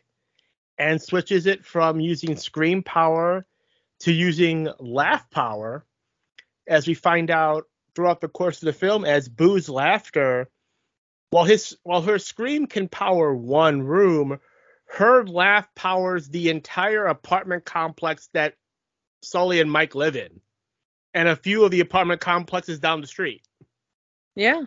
[0.78, 3.46] and switches it from using scream power
[4.00, 5.84] to using laugh power,
[6.66, 10.48] as we find out throughout the course of the film, as Boo's laughter,
[11.30, 14.38] while his while her scream can power one room,
[14.86, 18.54] her laugh powers the entire apartment complex that
[19.22, 20.40] Sully and Mike live in
[21.14, 23.42] and a few of the apartment complexes down the street.
[24.34, 24.62] Yeah.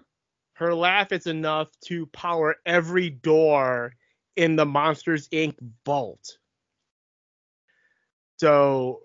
[0.54, 3.94] Her laugh is enough to power every door
[4.36, 5.56] in the Monsters Inc.
[5.86, 6.38] vault.
[8.38, 9.02] So,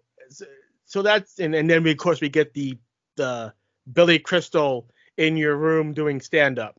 [0.87, 2.79] so that's and, and then we, of course we get the
[3.17, 3.53] the
[3.91, 6.79] Billy Crystal in your room doing stand up.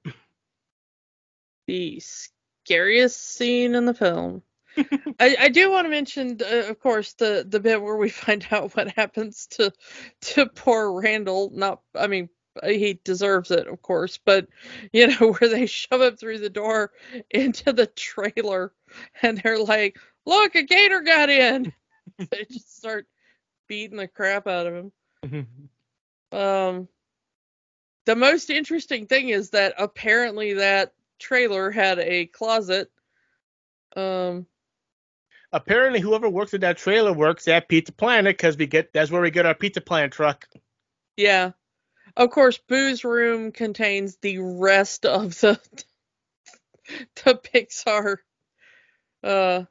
[1.67, 4.41] The scariest scene in the film.
[5.19, 8.45] I, I do want to mention, uh, of course, the the bit where we find
[8.51, 9.71] out what happens to
[10.21, 11.51] to poor Randall.
[11.53, 12.29] Not, I mean,
[12.63, 14.47] he deserves it, of course, but
[14.93, 16.91] you know where they shove him through the door
[17.31, 18.73] into the trailer,
[19.21, 21.73] and they're like, "Look, a gator got in."
[22.17, 23.07] they just start
[23.67, 24.91] beating the crap out of
[25.23, 25.47] him.
[26.31, 26.87] Um,
[28.05, 32.91] the most interesting thing is that apparently that trailer had a closet.
[33.95, 34.47] Um,
[35.53, 39.21] Apparently, whoever works at that trailer works at Pizza Planet because we get that's where
[39.21, 40.45] we get our Pizza Planet truck.
[41.15, 41.51] Yeah.
[42.17, 45.59] Of course, Boo's room contains the rest of the
[47.23, 48.17] the Pixar
[49.23, 49.63] uh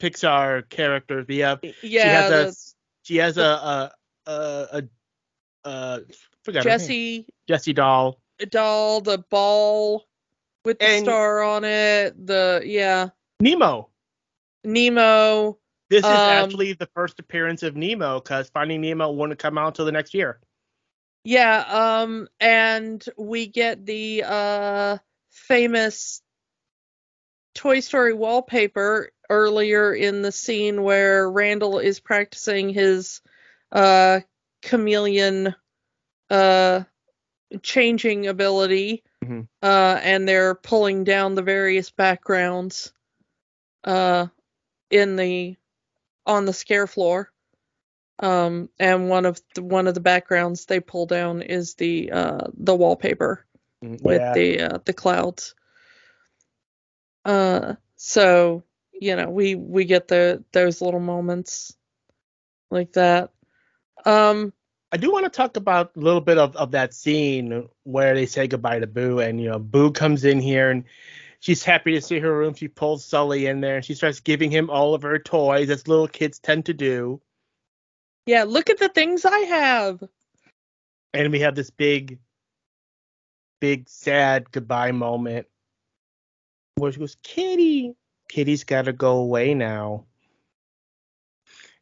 [0.00, 1.26] Pixar characters.
[1.28, 2.54] We have yeah, she has a
[3.02, 3.92] she has a a
[4.26, 4.32] a,
[4.72, 6.00] a, a
[6.44, 6.62] forgot.
[6.64, 8.20] Jesse Jesse doll.
[8.46, 10.06] Doll, the ball
[10.64, 13.08] with the And- star on it, the yeah,
[13.40, 13.88] Nemo.
[14.64, 15.58] Nemo.
[15.88, 19.68] This is Um, actually the first appearance of Nemo because Finding Nemo wouldn't come out
[19.68, 20.38] until the next year.
[21.24, 21.64] Yeah,
[22.02, 24.98] um and we get the uh
[25.30, 26.22] famous
[27.54, 33.20] Toy Story wallpaper earlier in the scene where Randall is practicing his
[33.72, 34.20] uh
[34.62, 35.54] chameleon
[36.30, 36.84] uh
[37.62, 39.48] changing ability Mhm.
[39.62, 42.92] uh, and they're pulling down the various backgrounds
[43.84, 44.26] uh,
[44.90, 45.56] in the
[46.26, 47.30] on the scare floor.
[48.18, 52.46] Um, and one of the, one of the backgrounds they pull down is the uh,
[52.54, 53.44] the wallpaper
[53.80, 55.54] with the uh, the clouds.
[57.24, 58.62] Uh, so
[58.92, 61.76] you know we we get the those little moments
[62.70, 63.30] like that.
[64.04, 64.52] Um,
[64.92, 68.26] I do want to talk about a little bit of, of that scene where they
[68.26, 70.84] say goodbye to Boo, and you know, Boo comes in here and
[71.38, 72.54] she's happy to see her room.
[72.54, 75.86] She pulls Sully in there and she starts giving him all of her toys, as
[75.86, 77.20] little kids tend to do.
[78.26, 80.02] yeah, look at the things I have.
[81.14, 82.18] And we have this big,
[83.60, 85.46] big sad goodbye moment
[86.76, 87.94] where she goes, Kitty,
[88.28, 90.06] Kitty's got to go away now.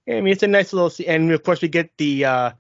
[0.09, 2.53] I mean, it's a nice little scene, and of course we get the uh,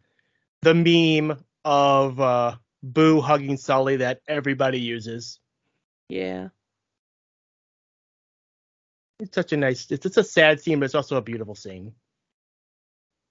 [0.63, 5.41] the meme of uh, Boo hugging Sully that everybody uses.
[6.09, 6.49] Yeah.
[9.21, 9.91] It's such a nice.
[9.91, 11.93] It's, it's a sad scene, but it's also a beautiful scene.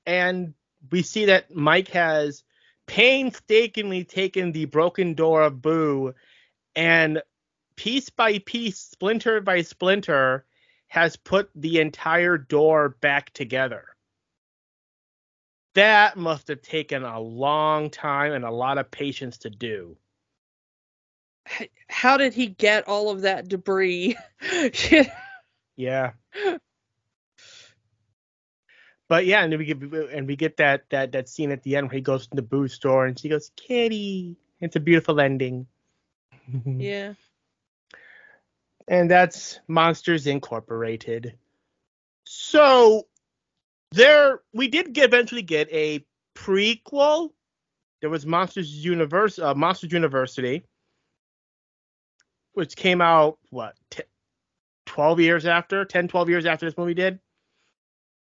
[0.05, 0.53] And
[0.91, 2.43] we see that Mike has
[2.87, 6.13] painstakingly taken the broken door of Boo,
[6.75, 7.21] and
[7.75, 10.45] piece by piece, splinter by splinter,
[10.87, 13.85] has put the entire door back together.
[15.77, 19.95] That must have taken a long time and a lot of patience to do.
[21.87, 24.17] How did he get all of that debris?
[25.79, 26.13] Yeah.
[29.07, 29.79] But yeah, and then we get
[30.11, 32.41] and we get that that that scene at the end where he goes to the
[32.41, 35.67] Boo's door and she goes, "Kitty." It's a beautiful ending.
[36.65, 37.13] yeah.
[38.87, 41.37] And that's Monsters Incorporated.
[42.25, 43.05] So
[43.91, 46.05] there we did get, eventually get a
[46.35, 47.31] prequel.
[48.01, 50.63] There was Monsters Universe uh, Monsters University
[52.57, 54.01] which came out what t-
[54.87, 57.19] 12 years after 10 12 years after this movie did.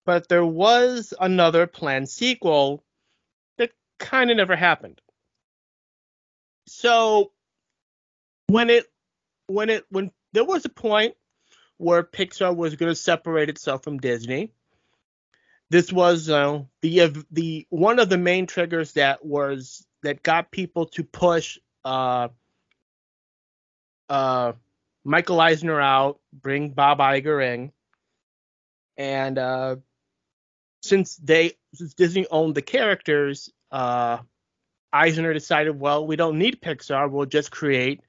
[0.04, 2.84] But there was another planned sequel
[3.56, 5.00] that kind of never happened.
[6.66, 7.32] So
[8.48, 8.84] when it
[9.46, 11.14] when it when there was a point
[11.78, 14.52] where pixar was going to separate itself from disney
[15.70, 20.86] this was uh, the the one of the main triggers that was that got people
[20.86, 22.28] to push uh
[24.08, 24.52] uh
[25.04, 27.72] Michael Eisner out, bring Bob Iger in,
[28.98, 29.76] and uh,
[30.82, 34.18] since they since Disney owned the characters, uh,
[34.92, 38.02] Eisner decided, well, we don't need Pixar, we'll just create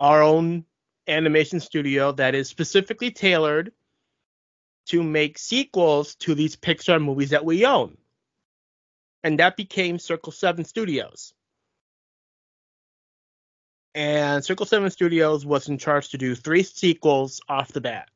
[0.00, 0.64] our own
[1.06, 3.72] animation studio that is specifically tailored
[4.86, 7.96] to make sequels to these Pixar movies that we own,
[9.22, 11.32] and that became Circle Seven Studios.
[13.94, 18.08] And Circle 7 Studios was in charge to do three sequels off the bat.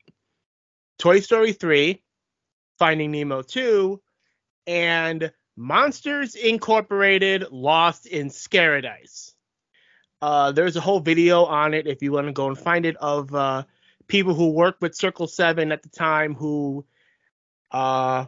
[0.98, 2.00] Toy Story 3,
[2.78, 4.00] Finding Nemo 2,
[4.68, 9.34] and Monsters Incorporated Lost in Scaradise.
[10.22, 12.96] Uh, there's a whole video on it if you want to go and find it
[12.96, 13.64] of uh,
[14.06, 16.84] people who worked with Circle 7 at the time who
[17.70, 18.26] uh,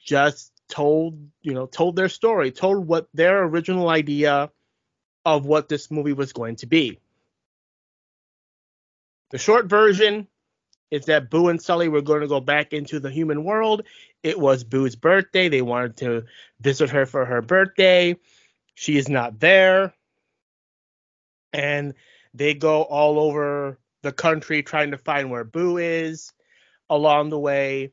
[0.00, 4.50] just told, you know, told their story, told what their original idea
[5.24, 6.98] of what this movie was going to be.
[9.30, 10.28] The short version
[10.90, 13.82] is that Boo and Sully were going to go back into the human world.
[14.22, 15.48] It was Boo's birthday.
[15.48, 16.24] They wanted to
[16.60, 18.16] visit her for her birthday.
[18.74, 19.94] She is not there.
[21.52, 21.94] And
[22.32, 26.32] they go all over the country trying to find where Boo is.
[26.90, 27.92] Along the way,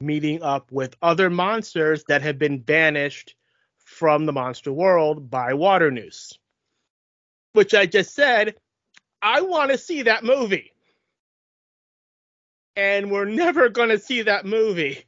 [0.00, 3.36] meeting up with other monsters that have been banished
[3.76, 6.40] from the monster world by Waternoose
[7.52, 8.54] which I just said,
[9.22, 10.72] I want to see that movie.
[12.76, 15.04] And we're never going to see that movie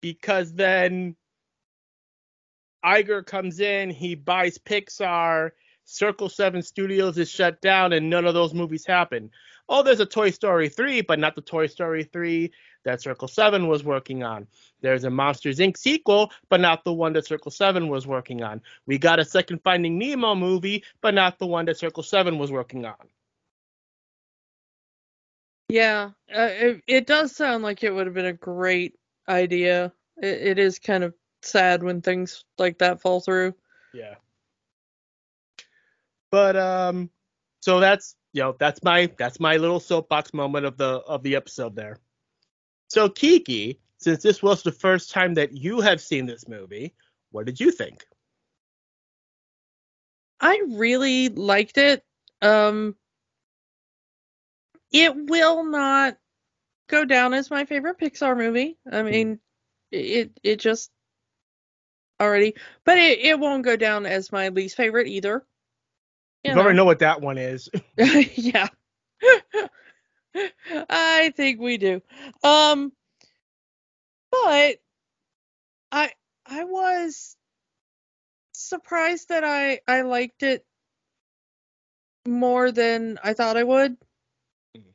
[0.00, 1.16] because then
[2.84, 5.50] Iger comes in, he buys Pixar,
[5.84, 9.30] Circle 7 Studios is shut down, and none of those movies happen.
[9.68, 12.52] Oh, there's a Toy Story 3, but not the Toy Story 3
[12.84, 14.46] that Circle 7 was working on.
[14.82, 15.78] There's a Monsters Inc.
[15.78, 18.60] sequel, but not the one that Circle 7 was working on.
[18.86, 22.52] We got a second Finding Nemo movie, but not the one that Circle 7 was
[22.52, 22.94] working on.
[25.70, 28.94] Yeah, uh, it, it does sound like it would have been a great
[29.28, 29.92] idea.
[30.22, 33.54] It, it is kind of sad when things like that fall through.
[33.92, 34.14] Yeah.
[36.30, 37.10] But um
[37.60, 41.36] so that's you know, that's my that's my little soapbox moment of the of the
[41.36, 41.98] episode there.
[42.88, 46.94] So Kiki, since this was the first time that you have seen this movie,
[47.30, 48.04] what did you think?
[50.40, 52.04] I really liked it.
[52.42, 52.96] Um,
[54.92, 56.18] it will not
[56.88, 58.76] go down as my favorite Pixar movie.
[58.90, 59.38] I mean,
[59.92, 60.90] it it just
[62.20, 65.46] already, but it, it won't go down as my least favorite either.
[66.44, 67.68] You You already know what that one is.
[67.98, 68.68] yeah.
[70.90, 72.02] I think we do.
[72.42, 72.92] Um
[74.32, 74.76] but
[75.92, 76.12] I
[76.46, 77.36] I was
[78.52, 80.64] surprised that I I liked it
[82.26, 83.96] more than I thought I would.
[84.76, 84.94] Mhm.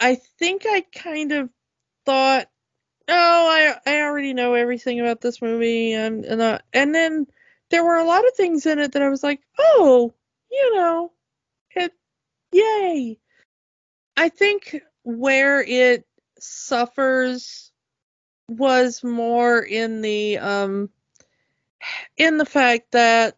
[0.00, 1.50] I think I kind of
[2.06, 2.48] thought,
[3.08, 3.14] oh,
[3.48, 7.26] I I already know everything about this movie, and and uh, and then
[7.70, 10.14] there were a lot of things in it that I was like, oh,
[10.54, 11.12] you know,
[11.74, 11.92] it,
[12.52, 13.18] yay.
[14.16, 16.06] I think where it
[16.38, 17.72] suffers
[18.48, 20.90] was more in the um
[22.16, 23.36] in the fact that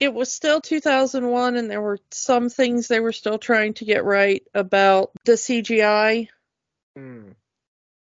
[0.00, 4.04] it was still 2001 and there were some things they were still trying to get
[4.04, 6.28] right about the CGI.
[6.96, 7.30] Hmm.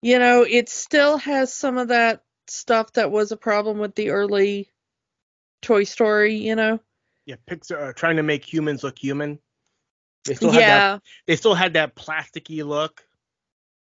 [0.01, 4.11] You know, it still has some of that stuff that was a problem with the
[4.11, 4.69] early
[5.61, 6.79] Toy Story, you know.
[7.25, 9.39] Yeah, Pixar are trying to make humans look human.
[10.25, 10.99] They still had that Yeah.
[11.27, 13.05] they still had that plasticky look,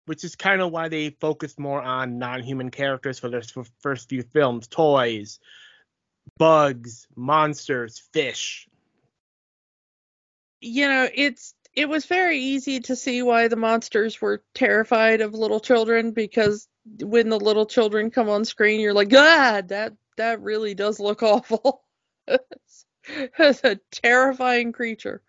[0.06, 3.42] which is kind of why they focused more on non-human characters for their
[3.80, 5.38] first few films: toys,
[6.38, 8.68] bugs, monsters, fish.
[10.64, 15.34] you know, it's it was very easy to see why the monsters were terrified of
[15.34, 16.68] little children because
[17.00, 21.22] when the little children come on screen, you're like, God, that that really does look
[21.22, 21.82] awful.
[23.38, 25.22] A terrifying creature.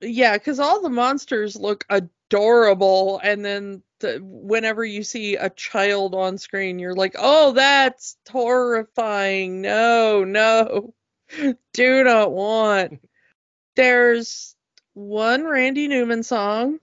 [0.00, 6.14] Yeah, because all the monsters look adorable, and then the, whenever you see a child
[6.14, 9.62] on screen, you're like, oh, that's horrifying.
[9.62, 10.94] No, no,
[11.72, 13.00] do not want.
[13.76, 14.56] There's
[14.92, 16.78] one Randy Newman song.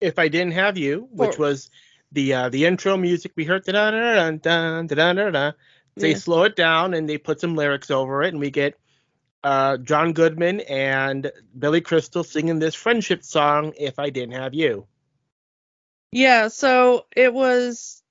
[0.00, 1.70] If I didn't have you, which For- was
[2.12, 5.52] the uh, the intro music we heard, da da da da da da da.
[5.96, 6.16] They Yeah.
[6.16, 8.78] slow it down and they put some lyrics over it, and we get
[9.42, 13.72] uh, John Goodman and Billy Crystal singing this friendship song.
[13.78, 14.86] If I didn't have you.
[16.12, 18.02] Yeah, so it was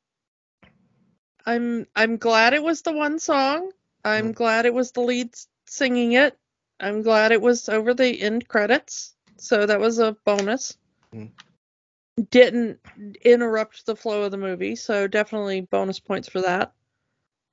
[1.45, 3.71] I'm I'm glad it was the one song.
[4.03, 4.35] I'm Mhm.
[4.35, 5.35] glad it was the lead
[5.65, 6.37] singing it.
[6.79, 9.15] I'm glad it was over the end credits.
[9.37, 10.77] So that was a bonus.
[11.13, 11.31] Mhm.
[12.29, 12.79] Didn't
[13.23, 16.73] interrupt the flow of the movie, so definitely bonus points for that.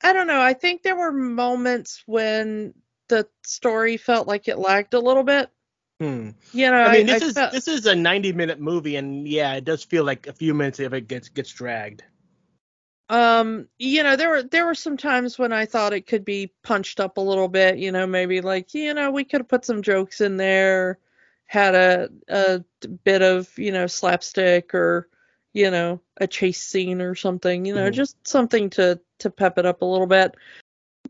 [0.02, 0.40] I don't know.
[0.40, 2.74] I think there were moments when
[3.08, 5.50] the story felt like it lagged a little bit.
[6.00, 6.30] Hmm.
[6.52, 9.26] You know, I mean, this I is felt- this is a 90 minute movie, and
[9.26, 12.04] yeah, it does feel like a few minutes if it gets gets dragged.
[13.08, 16.52] Um, you know, there were there were some times when I thought it could be
[16.62, 19.64] punched up a little bit, you know, maybe like, you know, we could have put
[19.64, 20.98] some jokes in there,
[21.46, 22.64] had a a
[23.04, 25.08] bit of, you know, slapstick or,
[25.52, 27.94] you know, a chase scene or something, you know, Mhm.
[27.94, 30.34] just something to to pep it up a little bit.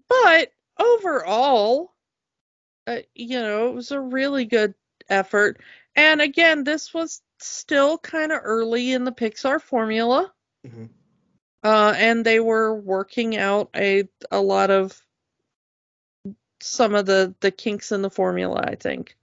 [0.06, 1.94] But overall,
[2.86, 4.74] uh, you know, it was a really good
[5.08, 5.60] effort.
[5.96, 10.32] And again, this was still kind of early in the Pixar formula
[10.64, 10.90] Mhm.
[11.62, 15.00] uh, and they were working out a a lot of
[16.60, 19.16] some of the the kinks in the formula, I think.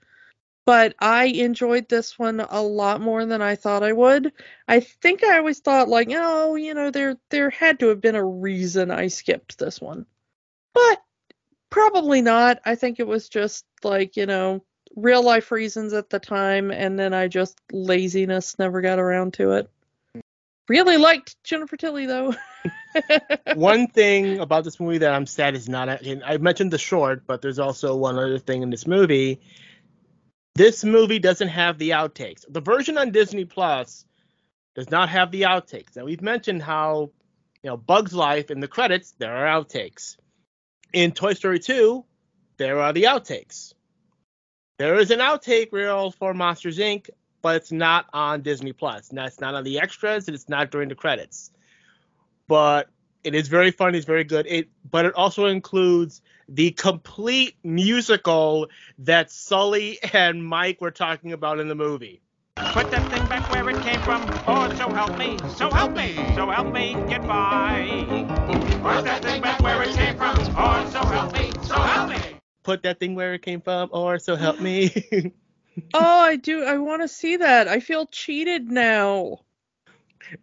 [0.66, 4.34] But I enjoyed this one a lot more than I thought I would.
[4.68, 8.16] I think I always thought like, oh, you know, there there had to have been
[8.16, 10.06] a reason I skipped this one.
[10.74, 11.04] But
[11.74, 12.60] probably not.
[12.66, 14.64] I think it was just like, you know,
[14.96, 19.54] real life reasons at the time and then I just laziness never got around to
[19.54, 19.70] it.
[20.70, 22.36] Really liked Jennifer Tilly though.
[23.56, 25.90] one thing about this movie that I'm sad is not.
[25.90, 29.42] I mentioned the short, but there's also one other thing in this movie.
[30.54, 32.46] This movie doesn't have the outtakes.
[32.48, 34.06] The version on Disney Plus
[34.76, 35.96] does not have the outtakes.
[35.96, 37.10] Now we've mentioned how,
[37.64, 40.18] you know, Bug's Life in the credits there are outtakes.
[40.94, 42.06] In Toy Story 2,
[42.58, 43.74] there are the outtakes.
[44.78, 47.10] There is an outtake reel for Monsters Inc.,
[47.42, 49.10] but it's not on Disney Plus.
[49.10, 51.52] And that's not on the extras, and it's not during the credits.
[52.48, 52.90] But
[53.24, 53.98] it is very funny.
[53.98, 54.46] It's very good.
[54.48, 58.68] It, but it also includes the complete musical
[59.00, 62.22] that Sully and Mike were talking about in the movie.
[62.56, 64.30] Put that thing back where it came from.
[64.48, 66.96] Oh, so help me, so help me, so help me
[67.28, 68.63] by.
[68.84, 70.38] Put that thing back where it came from.
[70.38, 72.18] or so help me, so help me.
[72.64, 75.34] Put that thing where it came from, or so help me.
[75.96, 76.64] Oh, I do.
[76.64, 77.68] I want to see that.
[77.68, 79.40] I feel cheated now.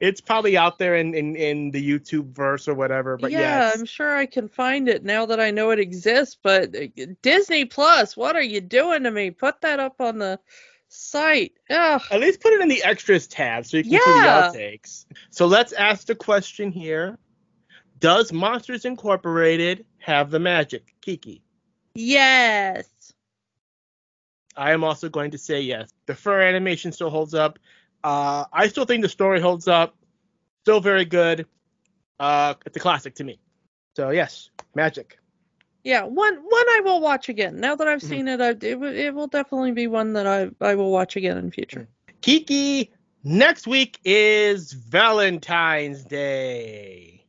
[0.01, 3.17] It's probably out there in, in, in the YouTube verse or whatever.
[3.17, 3.39] But yeah,
[3.69, 3.79] yes.
[3.79, 6.37] I'm sure I can find it now that I know it exists.
[6.43, 9.31] But uh, Disney Plus, what are you doing to me?
[9.31, 10.41] Put that up on the
[10.89, 11.53] site.
[11.71, 12.03] Ugh.
[12.11, 13.99] At least put it in the extras tab so you can Yeah.
[14.01, 15.07] see the outtakes.
[15.31, 17.19] So let's ask the question here.
[18.01, 20.95] Does Monsters Incorporated have the magic?
[21.01, 21.43] Kiki.
[21.95, 22.89] Yes.
[24.57, 25.91] I am also going to say yes.
[26.07, 27.59] The fur animation still holds up.
[28.03, 29.95] Uh, I still think the story holds up.
[30.65, 31.47] Still very good.
[32.19, 33.39] Uh, it's a classic to me.
[33.97, 35.19] So yes, magic.
[35.85, 37.61] Yeah, one one I will watch again.
[37.61, 38.09] Now that I've Mhm.
[38.09, 41.39] seen it, I, it, it will definitely be one that I I will watch again
[41.39, 41.89] in future.
[42.21, 42.91] Kiki,
[43.25, 47.20] next week is Valentine's Day.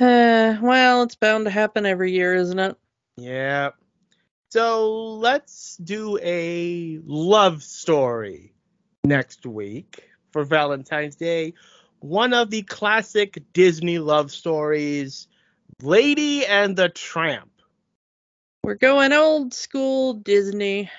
[0.00, 2.74] Uh, well, it's bound to happen every year, isn't it?
[3.18, 3.70] Yeah.
[4.50, 8.54] So let's do a love story
[9.04, 11.52] next week for Valentine's Day.
[11.98, 15.28] One of the classic Disney love stories,
[15.82, 17.50] Lady and the Tramp.
[18.64, 20.90] We're going old school Disney.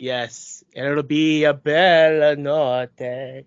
[0.00, 3.46] Yes, and it'll be a bella notte.